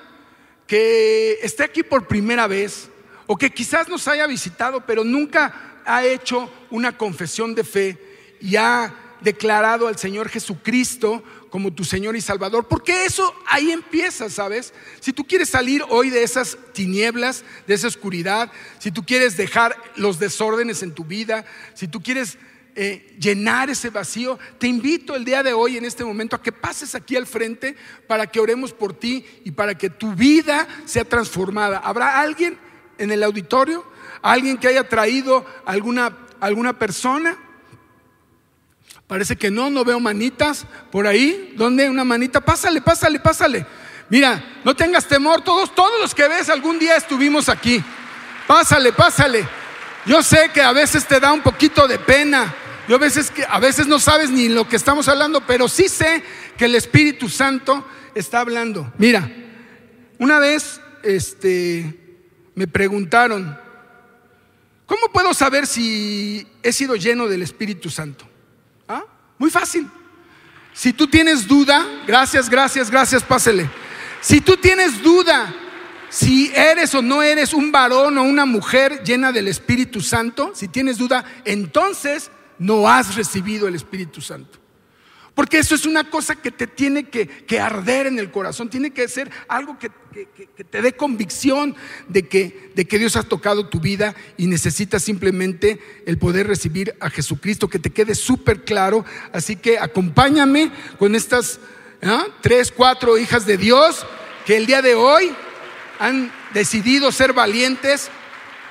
[0.68, 2.90] que esté aquí por primera vez
[3.28, 7.98] o que quizás nos haya visitado, pero nunca ha hecho una confesión de fe
[8.42, 14.30] y ha declarado al Señor Jesucristo como tu Señor y Salvador, porque eso ahí empieza,
[14.30, 14.74] ¿sabes?
[15.00, 19.76] Si tú quieres salir hoy de esas tinieblas, de esa oscuridad, si tú quieres dejar
[19.96, 22.38] los desórdenes en tu vida, si tú quieres
[22.76, 26.52] eh, llenar ese vacío, te invito el día de hoy, en este momento, a que
[26.52, 27.76] pases aquí al frente
[28.08, 31.80] para que oremos por ti y para que tu vida sea transformada.
[31.80, 32.58] ¿Habrá alguien
[32.98, 33.86] en el auditorio?
[34.22, 37.38] ¿Alguien que haya traído alguna, alguna persona?
[39.08, 41.54] Parece que no, no veo manitas por ahí.
[41.58, 41.90] ¿Dónde?
[41.90, 42.40] Una manita.
[42.40, 43.66] Pásale, pásale, pásale.
[44.10, 45.42] Mira, no tengas temor.
[45.42, 47.84] Todos, todos los que ves algún día estuvimos aquí.
[48.48, 49.61] Pásale, pásale.
[50.06, 52.54] Yo sé que a veces te da un poquito de pena.
[52.88, 56.24] Yo a veces a veces no sabes ni lo que estamos hablando, pero sí sé
[56.58, 57.86] que el Espíritu Santo
[58.16, 58.92] está hablando.
[58.98, 59.30] Mira,
[60.18, 62.20] una vez este
[62.56, 63.58] me preguntaron,
[64.86, 68.28] ¿cómo puedo saber si he sido lleno del Espíritu Santo?
[68.88, 69.04] ¿Ah?
[69.38, 69.90] Muy fácil.
[70.74, 73.70] Si tú tienes duda, gracias, gracias, gracias, pásele.
[74.22, 75.54] Si tú tienes duda
[76.12, 80.68] si eres o no eres un varón o una mujer llena del Espíritu Santo, si
[80.68, 84.60] tienes duda, entonces no has recibido el Espíritu Santo.
[85.34, 89.08] Porque eso es una cosa que te tiene que, arder en el corazón, tiene que
[89.08, 89.90] ser algo que,
[90.70, 91.78] te dé convicción
[92.10, 96.94] de que, de que Dios ha tocado tu vida y necesitas simplemente el poder recibir
[97.00, 99.06] a Jesucristo, que te quede súper claro.
[99.32, 101.62] Así que acompáñame con estas
[102.04, 102.26] ¿ah?
[102.42, 104.06] tres, cuatro hijas de Dios
[104.46, 105.34] que el día de hoy
[106.02, 108.10] han decidido ser valientes.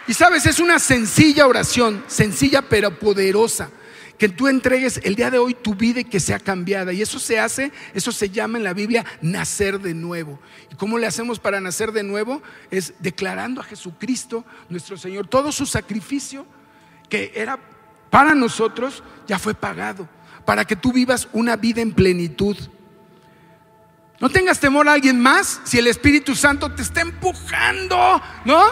[0.09, 3.71] Y sabes, es una sencilla oración, sencilla pero poderosa,
[4.19, 6.93] que tú entregues el día de hoy tu vida y que sea cambiada.
[6.93, 10.41] Y eso se hace, eso se llama en la Biblia nacer de nuevo.
[10.73, 12.43] ¿Y cómo le hacemos para nacer de nuevo?
[12.73, 16.45] Es declarando a Jesucristo, nuestro Señor, todo su sacrificio
[17.09, 17.61] que era
[18.11, 20.09] para nosotros, ya fue pagado,
[20.45, 22.57] para que tú vivas una vida en plenitud.
[24.21, 28.63] No tengas temor a alguien más si el Espíritu Santo te está empujando, ¿no?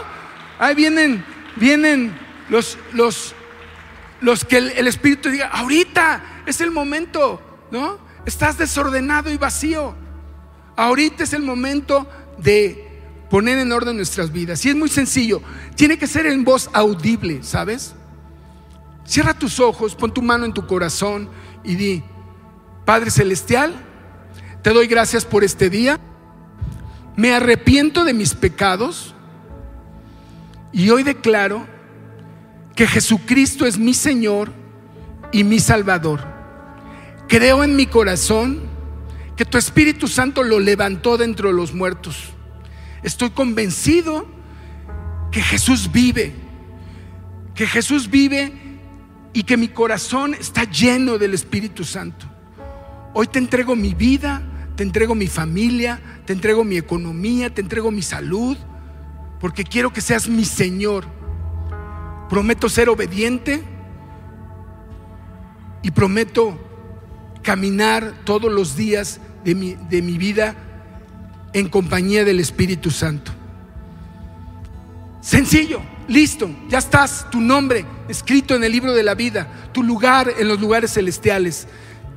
[0.58, 1.24] Ahí vienen,
[1.56, 2.14] vienen
[2.50, 3.34] los, los,
[4.20, 7.98] los que el, Espíritu diga, ahorita es el momento, ¿no?
[8.26, 9.94] Estás desordenado y vacío.
[10.76, 12.06] Ahorita es el momento
[12.36, 12.86] de
[13.30, 14.62] poner en orden nuestras vidas.
[14.66, 15.40] Y es muy sencillo,
[15.76, 17.94] tiene que ser en voz audible, ¿sabes?
[19.06, 21.30] Cierra tus ojos, pon tu mano en tu corazón
[21.64, 22.02] y di,
[22.84, 23.87] Padre Celestial,
[24.62, 25.98] te doy gracias por este día,
[27.16, 29.14] me arrepiento de mis pecados
[30.72, 31.66] y hoy declaro
[32.74, 34.52] que Jesucristo es mi Señor
[35.32, 36.20] y mi Salvador.
[37.28, 38.60] Creo en mi corazón
[39.36, 42.30] que tu Espíritu Santo lo levantó dentro de los muertos.
[43.02, 44.26] Estoy convencido
[45.30, 46.34] que Jesús vive,
[47.54, 48.52] que Jesús vive
[49.32, 52.27] y que mi corazón está lleno del Espíritu Santo.
[53.14, 54.42] Hoy te entrego mi vida,
[54.76, 58.56] te entrego mi familia, te entrego mi economía, te entrego mi salud,
[59.40, 61.04] porque quiero que seas mi Señor.
[62.28, 63.62] Prometo ser obediente
[65.82, 66.58] y prometo
[67.42, 70.54] caminar todos los días de mi, de mi vida
[71.52, 73.32] en compañía del Espíritu Santo.
[75.20, 80.32] Sencillo, listo, ya estás, tu nombre escrito en el libro de la vida, tu lugar
[80.38, 81.66] en los lugares celestiales.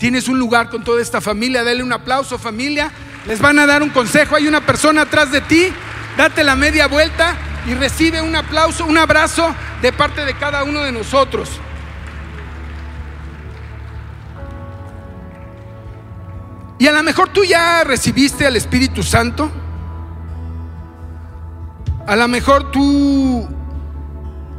[0.02, 2.92] Tienes un lugar con toda esta familia, dale un aplauso familia,
[3.28, 5.72] les van a dar un consejo, hay una persona atrás de ti,
[6.18, 7.36] date la media vuelta
[7.68, 11.52] y recibe un aplauso, un abrazo de parte de cada uno de nosotros.
[16.80, 19.52] Y a lo mejor tú ya recibiste al Espíritu Santo.
[22.08, 23.48] A lo mejor tú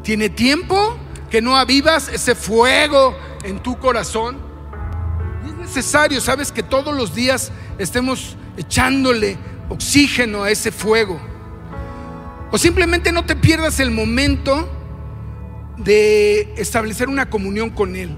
[0.05, 0.97] tiene tiempo
[1.29, 4.52] que no avivas ese fuego en tu corazón.
[5.75, 9.39] Necesario, sabes, que todos los días estemos echándole
[9.71, 11.19] oxígeno a ese fuego.
[12.51, 14.69] O simplemente no te pierdas el momento
[15.79, 18.15] de establecer una comunión con Él.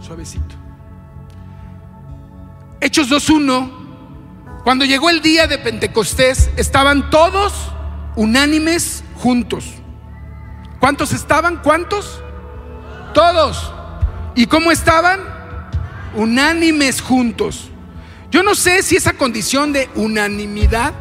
[0.00, 0.56] Suavecito.
[2.80, 3.70] Hechos 2.1,
[4.64, 7.70] cuando llegó el día de Pentecostés, estaban todos
[8.16, 9.74] unánimes juntos.
[10.80, 11.62] ¿Cuántos estaban?
[11.62, 12.20] ¿Cuántos?
[13.14, 13.77] Todos.
[14.38, 15.18] ¿Y cómo estaban?
[16.14, 17.72] Unánimes juntos.
[18.30, 20.94] Yo no sé si esa condición de unanimidad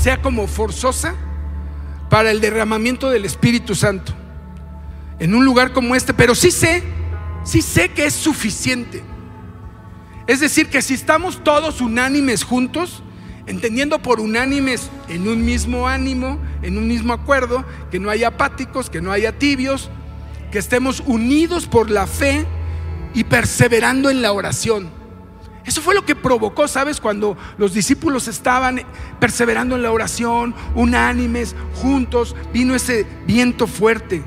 [0.00, 1.14] sea como forzosa
[2.08, 4.14] para el derramamiento del Espíritu Santo
[5.18, 6.82] en un lugar como este, pero sí sé,
[7.44, 9.04] sí sé que es suficiente.
[10.26, 13.02] Es decir, que si estamos todos unánimes juntos,
[13.46, 18.88] entendiendo por unánimes en un mismo ánimo, en un mismo acuerdo, que no haya apáticos,
[18.88, 19.90] que no haya tibios,
[20.50, 22.46] que estemos unidos por la fe
[23.14, 24.90] y perseverando en la oración.
[25.64, 27.00] Eso fue lo que provocó, ¿sabes?
[27.00, 28.82] Cuando los discípulos estaban
[29.18, 34.22] perseverando en la oración, unánimes, juntos, vino ese viento fuerte.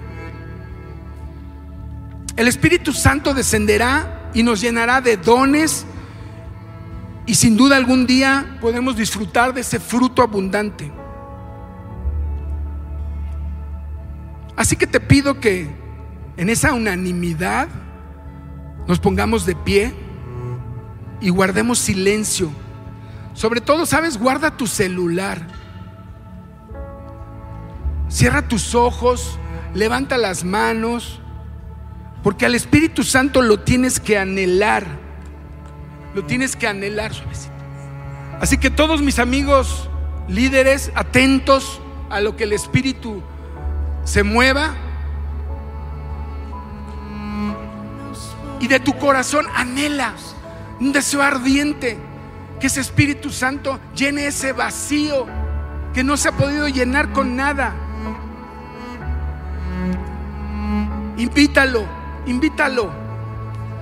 [2.36, 5.86] El Espíritu Santo descenderá y nos llenará de dones
[7.26, 10.92] y sin duda algún día podemos disfrutar de ese fruto abundante.
[14.56, 15.70] Así que te pido que
[16.38, 17.68] en esa unanimidad
[18.88, 19.94] nos pongamos de pie
[21.22, 22.52] y guardemos silencio.
[23.34, 25.48] Sobre todo, sabes, guarda tu celular.
[28.10, 29.40] Cierra tus ojos,
[29.74, 31.20] levanta las manos,
[32.22, 34.86] porque al Espíritu Santo lo tienes que anhelar.
[36.14, 37.54] Lo tienes que anhelar suavecito.
[38.40, 39.90] Así que todos mis amigos
[40.28, 43.24] líderes, atentos a lo que el Espíritu
[44.04, 44.76] se mueva.
[48.64, 50.14] Y de tu corazón anhela
[50.80, 52.00] un deseo ardiente
[52.62, 55.28] que ese Espíritu Santo llene ese vacío
[55.94, 57.74] que no se ha podido llenar con nada.
[61.18, 61.84] Invítalo,
[62.26, 62.90] invítalo.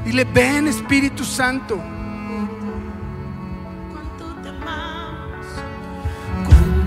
[0.03, 1.79] Dile, ven Espíritu Santo.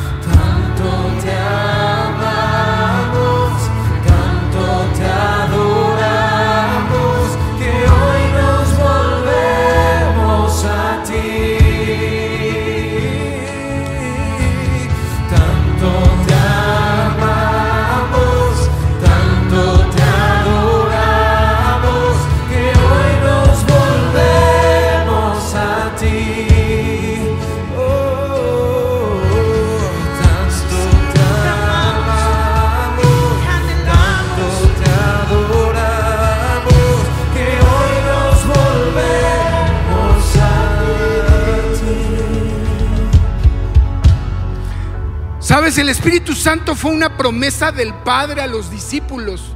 [45.86, 49.56] El Espíritu Santo fue una promesa del Padre a los discípulos.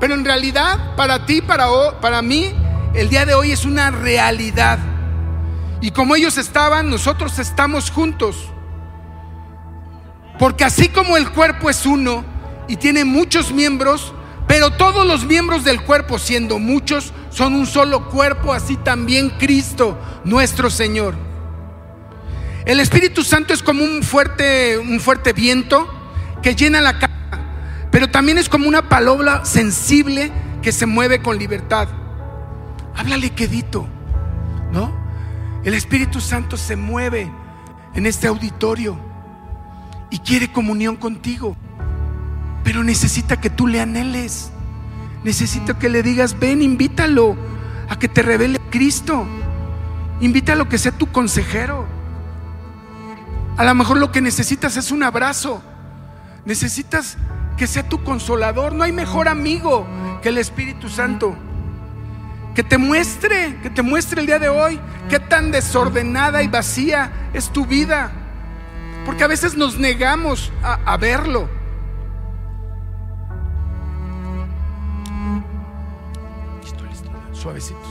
[0.00, 1.66] Pero en realidad, para ti, para,
[2.00, 2.54] para mí,
[2.94, 4.78] el día de hoy es una realidad.
[5.82, 8.48] Y como ellos estaban, nosotros estamos juntos.
[10.38, 12.24] Porque así como el cuerpo es uno
[12.68, 14.14] y tiene muchos miembros,
[14.46, 19.98] pero todos los miembros del cuerpo, siendo muchos, son un solo cuerpo, así también Cristo,
[20.24, 21.25] nuestro Señor.
[22.66, 25.88] El Espíritu Santo es como un fuerte, un fuerte viento
[26.42, 27.10] que llena la casa,
[27.92, 31.88] pero también es como una palabra sensible que se mueve con libertad.
[32.96, 33.86] Háblale quedito,
[34.72, 34.92] ¿no?
[35.62, 37.30] El Espíritu Santo se mueve
[37.94, 38.98] en este auditorio
[40.10, 41.56] y quiere comunión contigo,
[42.64, 44.50] pero necesita que tú le anheles.
[45.22, 47.36] Necesita que le digas, ven, invítalo
[47.88, 49.24] a que te revele Cristo.
[50.20, 51.85] Invítalo que sea tu consejero.
[53.56, 55.62] A lo mejor lo que necesitas es un abrazo.
[56.44, 57.16] Necesitas
[57.56, 58.74] que sea tu consolador.
[58.74, 59.86] No hay mejor amigo
[60.22, 61.34] que el Espíritu Santo.
[62.54, 67.30] Que te muestre, que te muestre el día de hoy qué tan desordenada y vacía
[67.32, 68.12] es tu vida.
[69.04, 71.48] Porque a veces nos negamos a, a verlo.
[77.32, 77.85] Suavecito.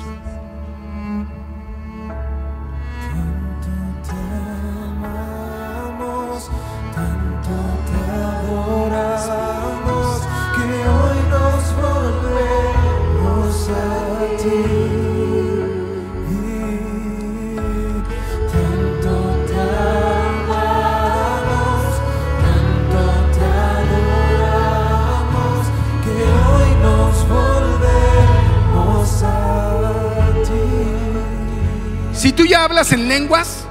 [32.25, 33.67] Si tú ya hablas en lenguas,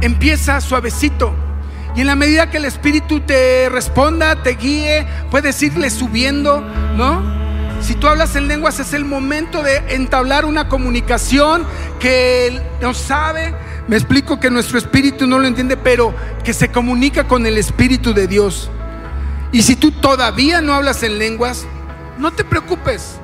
[0.00, 1.34] empieza suavecito.
[1.94, 6.62] Y en la medida que el Espíritu te responda, te guíe, puedes irle subiendo,
[6.96, 7.22] ¿no?
[7.82, 11.66] Si tú hablas en lenguas es el momento de entablar una comunicación
[12.00, 13.54] que no sabe.
[13.88, 18.14] Me explico que nuestro espíritu no lo entiende, pero que se comunica con el Espíritu
[18.14, 18.70] de Dios.
[19.52, 21.66] Y si tú todavía no hablas en lenguas,
[22.16, 23.16] no te preocupes.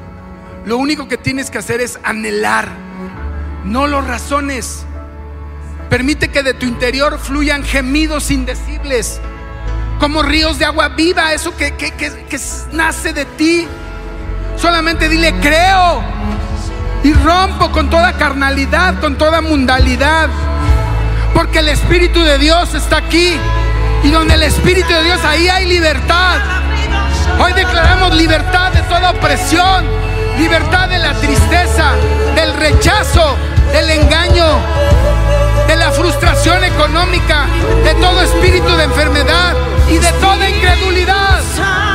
[0.67, 2.94] Lo único que tienes que hacer es anhelar.
[3.65, 4.85] No lo razones.
[5.89, 9.21] Permite que de tu interior fluyan gemidos indecibles,
[10.01, 12.39] como ríos de agua viva, eso que, que- que- que
[12.73, 13.67] nace de ti.
[14.57, 16.03] Solamente dile, creo.
[17.03, 20.29] Y rompo con toda carnalidad, con toda mundalidad.
[21.35, 23.37] Porque el Espíritu de Dios está aquí.
[24.03, 26.39] Y donde el Espíritu de Dios, ahí hay libertad.
[27.41, 29.85] Hoy declaramos libertad de toda opresión,
[30.39, 31.93] libertad de la tristeza,
[32.35, 33.37] del rechazo,
[33.75, 34.47] del engaño,
[35.67, 37.49] de la frustración económica,
[37.83, 39.53] de todo espíritu de enfermedad
[39.91, 41.94] y de toda incredulidad.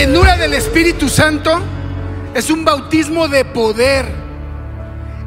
[0.00, 1.60] Llenura del Espíritu Santo
[2.32, 4.06] es un bautismo de poder.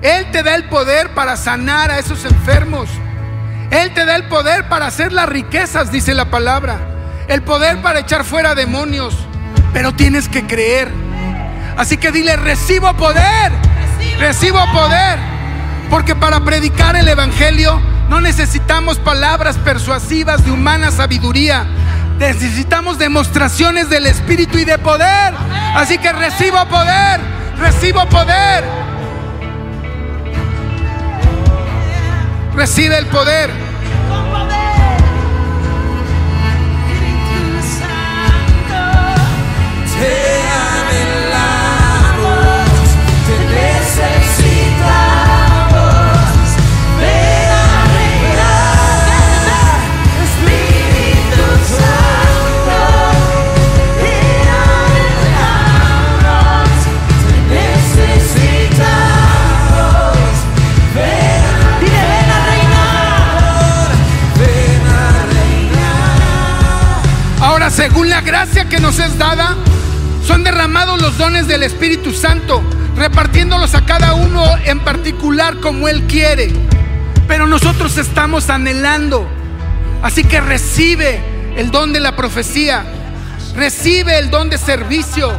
[0.01, 2.89] Él te da el poder para sanar a esos enfermos.
[3.69, 6.79] Él te da el poder para hacer las riquezas, dice la palabra.
[7.27, 9.15] El poder para echar fuera demonios.
[9.73, 10.89] Pero tienes que creer.
[11.77, 13.51] Así que dile, recibo poder.
[14.17, 15.19] Recibo poder.
[15.91, 21.67] Porque para predicar el Evangelio no necesitamos palabras persuasivas de humana sabiduría.
[22.23, 25.33] Necesitamos demostraciones del Espíritu y de poder.
[25.75, 27.19] Así que recibo poder.
[27.59, 28.63] Recibo poder.
[32.55, 33.49] Recibe el poder.
[39.89, 40.42] poder.
[68.97, 69.55] Nos es dada,
[70.23, 72.61] Son derramados los dones del Espíritu Santo,
[72.95, 76.51] repartiéndolos a cada uno en particular como Él quiere.
[77.27, 79.27] Pero nosotros estamos anhelando.
[80.03, 81.19] Así que recibe
[81.57, 82.85] el don de la profecía,
[83.55, 85.31] recibe el don de servicio,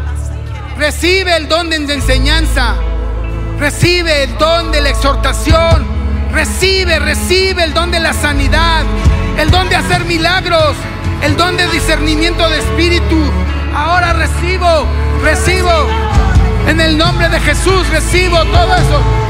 [0.76, 2.74] recibe el don de enseñanza,
[3.58, 5.86] recibe el don de la exhortación,
[6.32, 8.84] recibe, recibe el don de la sanidad,
[9.38, 10.74] el don de hacer milagros,
[11.22, 13.43] el don de discernimiento de espíritu.
[13.74, 14.86] Ahora recibo,
[15.22, 15.88] recibo.
[16.66, 19.23] En el nombre de Jesús recibo todo eso.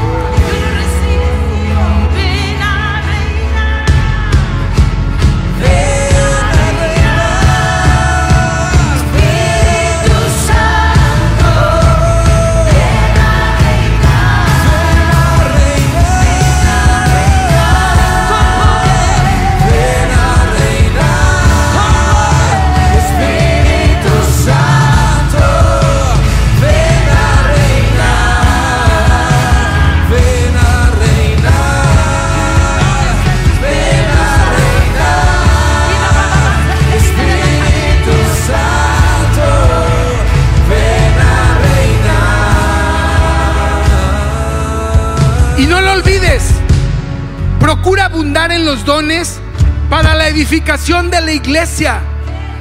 [48.85, 49.41] Dones
[49.89, 52.01] para la edificación de la iglesia.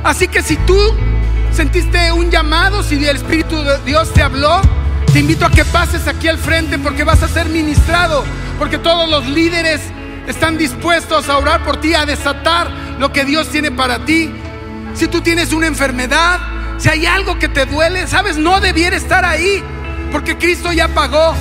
[0.04, 0.78] Así que si tú
[1.52, 4.62] sentiste un llamado, si el Espíritu de Dios te habló,
[5.12, 8.24] te invito a que pases aquí al frente porque vas a ser ministrado,
[8.58, 9.82] porque todos los líderes
[10.28, 12.70] están dispuestos a orar por ti, a desatar
[13.00, 14.32] lo que Dios tiene para ti.
[14.94, 16.40] Si tú tienes una enfermedad,
[16.78, 19.64] si hay algo que te duele, sabes, no debiera estar ahí,
[20.12, 21.36] porque Cristo ya pagó.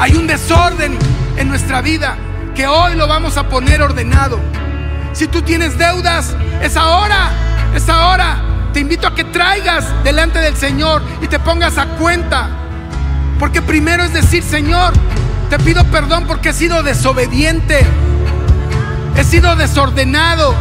[0.00, 0.98] Hay un desorden
[1.36, 2.16] en nuestra vida
[2.54, 4.38] que hoy lo vamos a poner ordenado.
[5.12, 7.30] Si tú tienes deudas, es ahora,
[7.74, 8.42] es ahora.
[8.72, 12.48] Te invito a que traigas delante del Señor y te pongas a cuenta.
[13.38, 14.92] Porque primero es decir, Señor,
[15.50, 17.84] te pido perdón porque he sido desobediente,
[19.16, 20.54] he sido desordenado.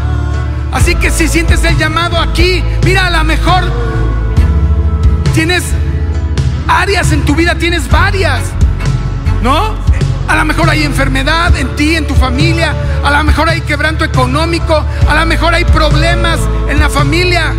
[0.71, 3.63] Así que si sientes el llamado aquí, mira, a lo mejor
[5.33, 5.63] tienes
[6.67, 8.41] áreas en tu vida, tienes varias,
[9.41, 9.82] ¿no?
[10.33, 12.73] A lo mejor hay enfermedad en ti, en tu familia,
[13.03, 17.53] a lo mejor hay quebranto económico, a lo mejor hay problemas en la familia.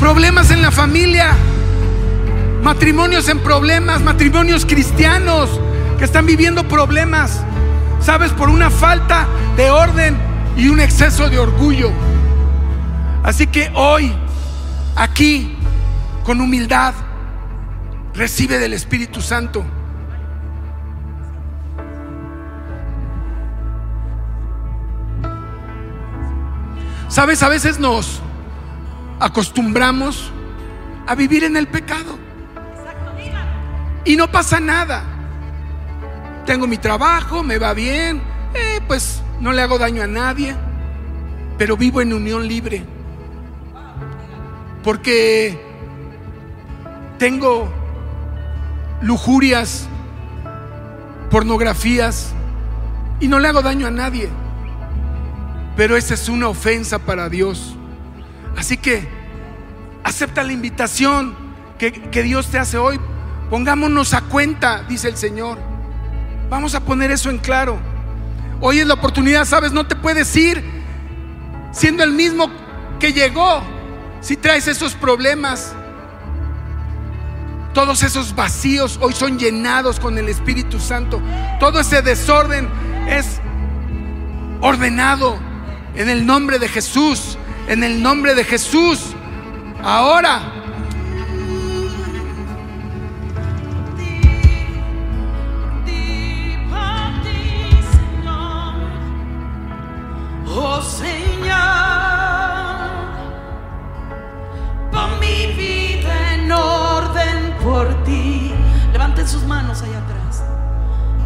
[0.00, 1.28] Problemas en la familia,
[2.64, 5.48] matrimonios en problemas, matrimonios cristianos
[5.98, 7.40] que están viviendo problemas,
[8.00, 8.32] ¿sabes?
[8.32, 10.16] Por una falta de orden
[10.56, 11.92] y un exceso de orgullo.
[13.22, 14.12] Así que hoy,
[14.96, 15.56] aquí,
[16.24, 16.92] con humildad,
[18.14, 19.64] recibe del Espíritu Santo.
[27.08, 28.20] Sabes, a veces nos
[29.20, 30.32] acostumbramos
[31.06, 32.18] a vivir en el pecado.
[34.04, 35.04] Y no pasa nada.
[36.44, 38.20] Tengo mi trabajo, me va bien,
[38.52, 40.54] eh, pues no le hago daño a nadie,
[41.56, 42.84] pero vivo en unión libre.
[44.82, 45.58] Porque
[47.18, 47.83] tengo
[49.00, 49.86] lujurias,
[51.30, 52.32] pornografías
[53.20, 54.28] y no le hago daño a nadie.
[55.76, 57.74] Pero esa es una ofensa para Dios.
[58.56, 59.08] Así que
[60.04, 61.34] acepta la invitación
[61.78, 63.00] que, que Dios te hace hoy.
[63.50, 65.58] Pongámonos a cuenta, dice el Señor.
[66.48, 67.78] Vamos a poner eso en claro.
[68.60, 70.62] Hoy es la oportunidad, sabes, no te puedes ir
[71.72, 72.48] siendo el mismo
[73.00, 73.62] que llegó
[74.20, 75.74] si traes esos problemas.
[77.74, 81.20] Todos esos vacíos hoy son llenados con el Espíritu Santo.
[81.58, 82.68] Todo ese desorden
[83.08, 83.40] es
[84.60, 85.36] ordenado
[85.96, 87.36] en el nombre de Jesús.
[87.66, 89.14] En el nombre de Jesús.
[89.82, 90.52] Ahora.
[100.56, 102.13] Oh Señor,
[109.46, 110.42] manos allá atrás.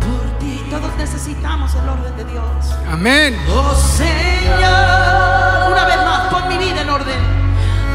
[0.00, 2.74] Por ti, todos necesitamos el orden de Dios.
[2.90, 3.36] Amén.
[3.48, 7.20] Oh Señor, una vez más, pon mi vida en orden.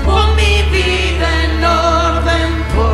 [0.05, 2.92] Pon mi vida en orden por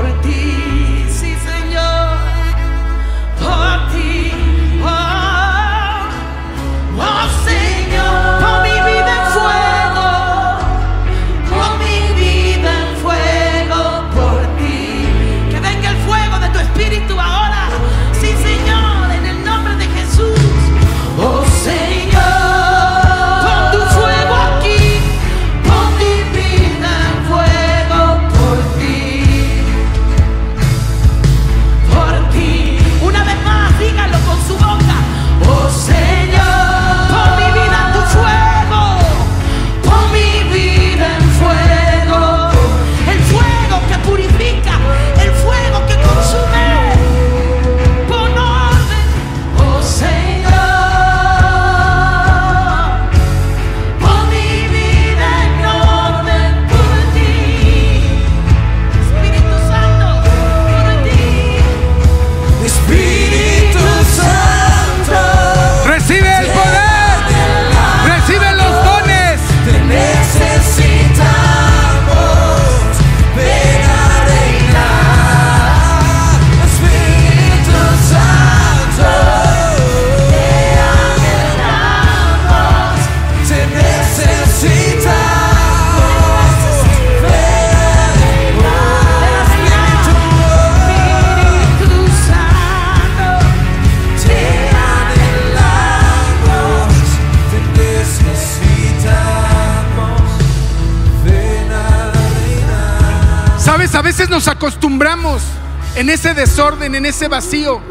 [105.99, 107.81] en ese desorden, en ese vacío,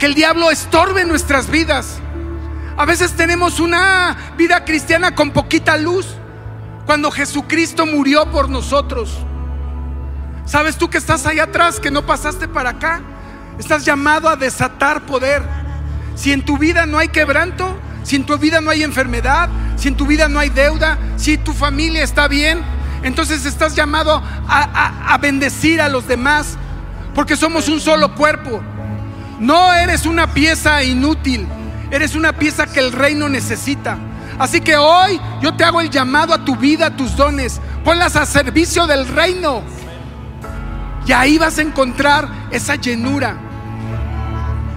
[0.00, 2.00] que el diablo estorbe nuestras vidas.
[2.76, 6.08] A veces tenemos una vida cristiana con poquita luz,
[6.86, 9.16] cuando Jesucristo murió por nosotros.
[10.44, 13.00] ¿Sabes tú que estás allá atrás, que no pasaste para acá?
[13.60, 15.40] Estás llamado a desatar poder.
[16.16, 19.86] Si en tu vida no hay quebranto, si en tu vida no hay enfermedad, si
[19.86, 22.60] en tu vida no hay deuda, si tu familia está bien,
[23.04, 26.58] entonces estás llamado a, a- a bendecir a los demás,
[27.14, 28.60] porque somos un solo cuerpo.
[29.40, 31.46] No eres una pieza inútil,
[31.90, 33.98] eres una pieza que el reino necesita.
[34.38, 38.16] Así que hoy yo te hago el llamado a tu vida, a tus dones, ponlas
[38.16, 39.62] a servicio del reino.
[41.06, 43.36] Y ahí vas a encontrar esa llenura.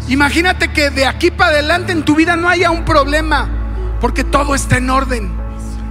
[0.09, 3.49] Imagínate que de aquí para adelante en tu vida no haya un problema,
[3.99, 5.33] porque todo está en orden,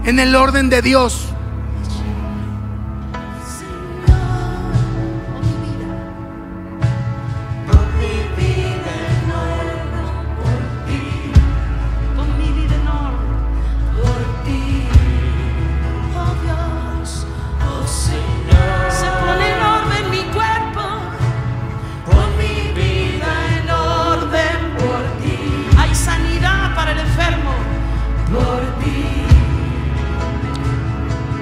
[0.04, 1.35] en el orden de Dios.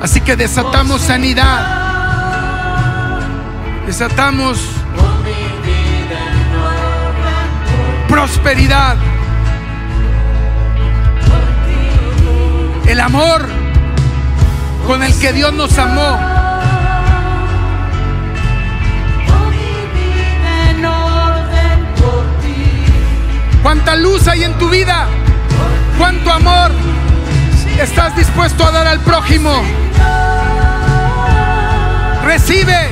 [0.04, 1.66] Así que desatamos sanidad,
[3.86, 4.58] desatamos
[8.06, 8.96] prosperidad,
[12.86, 13.48] el amor
[14.86, 16.18] con el que Dios nos amó.
[23.62, 25.06] ¿Cuánta luz hay en tu vida?
[25.98, 26.93] ¿Cuánto amor
[27.80, 29.62] estás dispuesto a dar al prójimo?
[32.24, 32.90] Recibe.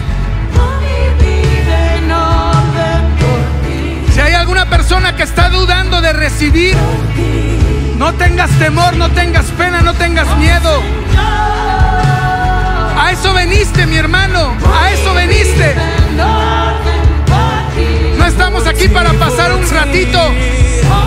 [4.12, 6.76] Si hay alguna persona que está dudando de recibir,
[7.96, 10.82] no tengas temor, no tengas pena, no tengas miedo.
[12.98, 14.54] A eso veniste, mi hermano.
[14.80, 15.74] A eso veniste.
[18.18, 20.18] No estamos aquí para pasar un ratito.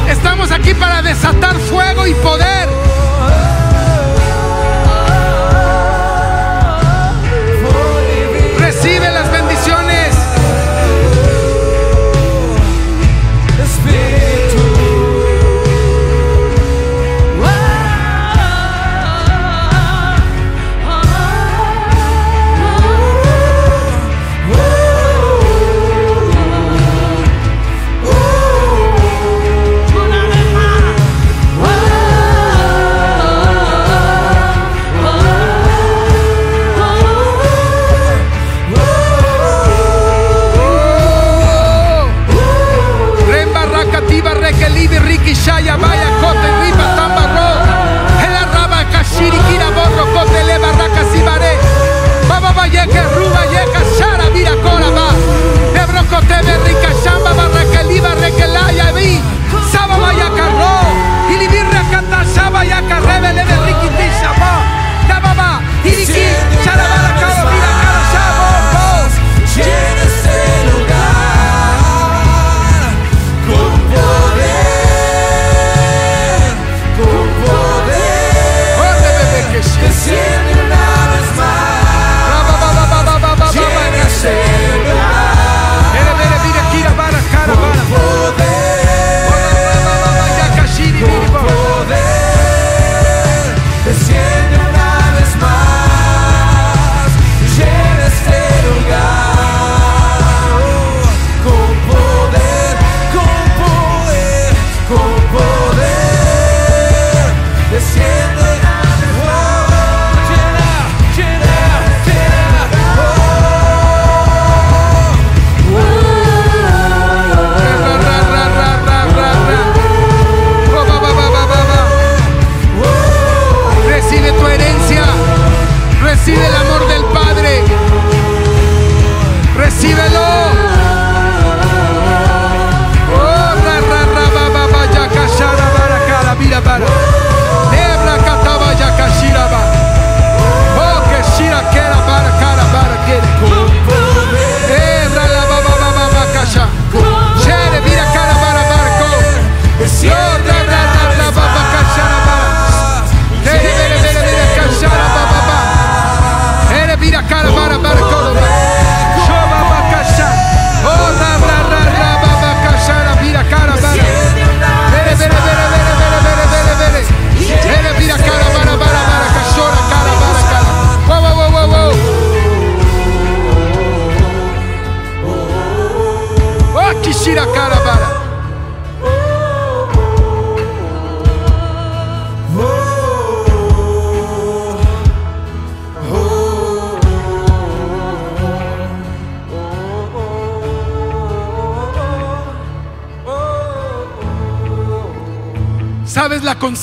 [0.10, 2.85] Estamos aquí para desatar fuego y poder.
[44.86, 45.78] Rekelibi riki shaya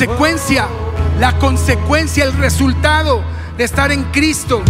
[0.06, 0.66] consecuencia,
[1.20, 3.22] la consecuencia, el resultado
[3.56, 4.62] de estar en Cristo.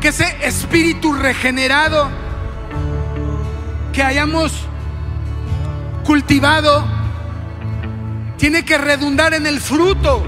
[0.00, 2.08] Que ese espíritu regenerado
[3.92, 4.52] que hayamos
[6.04, 6.84] cultivado
[8.36, 10.22] tiene que redundar en el fruto.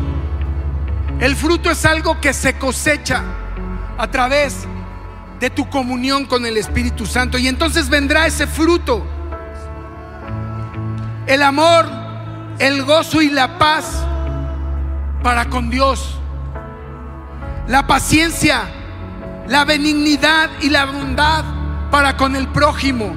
[1.20, 3.22] El fruto es algo que se cosecha
[3.98, 4.66] a través
[5.38, 7.38] de tu comunión con el Espíritu Santo.
[7.38, 9.06] Y entonces vendrá ese fruto.
[11.26, 11.86] El amor,
[12.58, 14.05] el gozo y la paz
[15.26, 16.20] para con Dios.
[17.66, 18.62] La paciencia,
[19.48, 21.44] la benignidad y la bondad
[21.90, 23.16] para con el prójimo.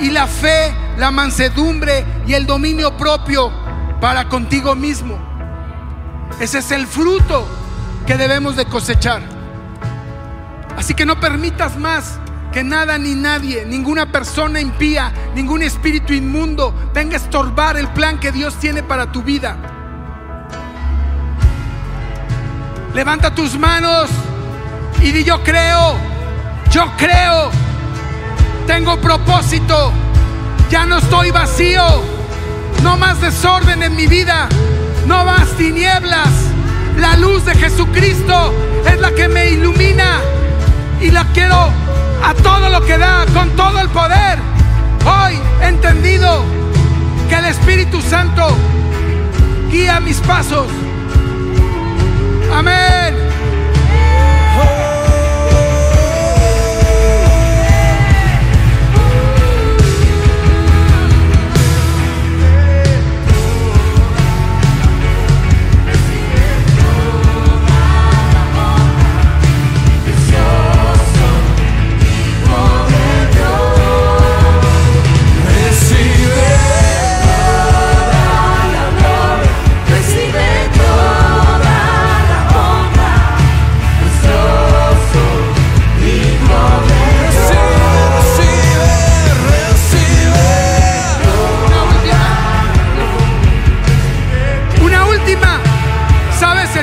[0.00, 3.50] Y la fe, la mansedumbre y el dominio propio
[4.02, 5.16] para contigo mismo.
[6.40, 7.48] Ese es el fruto
[8.06, 9.22] que debemos de cosechar.
[10.76, 12.18] Así que no permitas más
[12.52, 18.20] que nada ni nadie, ninguna persona impía, ningún espíritu inmundo venga a estorbar el plan
[18.20, 19.75] que Dios tiene para tu vida.
[22.96, 24.08] Levanta tus manos
[25.02, 25.96] y di yo creo,
[26.70, 27.50] yo creo,
[28.66, 29.92] tengo propósito,
[30.70, 31.84] ya no estoy vacío,
[32.82, 34.48] no más desorden en mi vida,
[35.06, 36.30] no más tinieblas.
[36.96, 38.54] La luz de Jesucristo
[38.86, 40.18] es la que me ilumina
[40.98, 41.68] y la quiero
[42.24, 44.38] a todo lo que da, con todo el poder.
[45.04, 46.42] Hoy he entendido
[47.28, 48.56] que el Espíritu Santo
[49.70, 50.66] guía mis pasos.
[52.56, 53.35] Amén.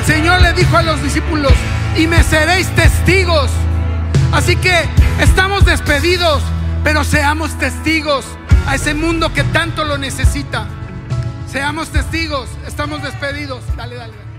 [0.06, 1.52] Señor le dijo a los discípulos,
[1.96, 3.50] y me seréis testigos.
[4.32, 4.74] Así que
[5.20, 6.42] estamos despedidos,
[6.82, 8.26] pero seamos testigos
[8.66, 10.66] a ese mundo que tanto lo necesita.
[11.50, 13.62] Seamos testigos, estamos despedidos.
[13.76, 14.12] Dale, dale.
[14.12, 14.33] dale.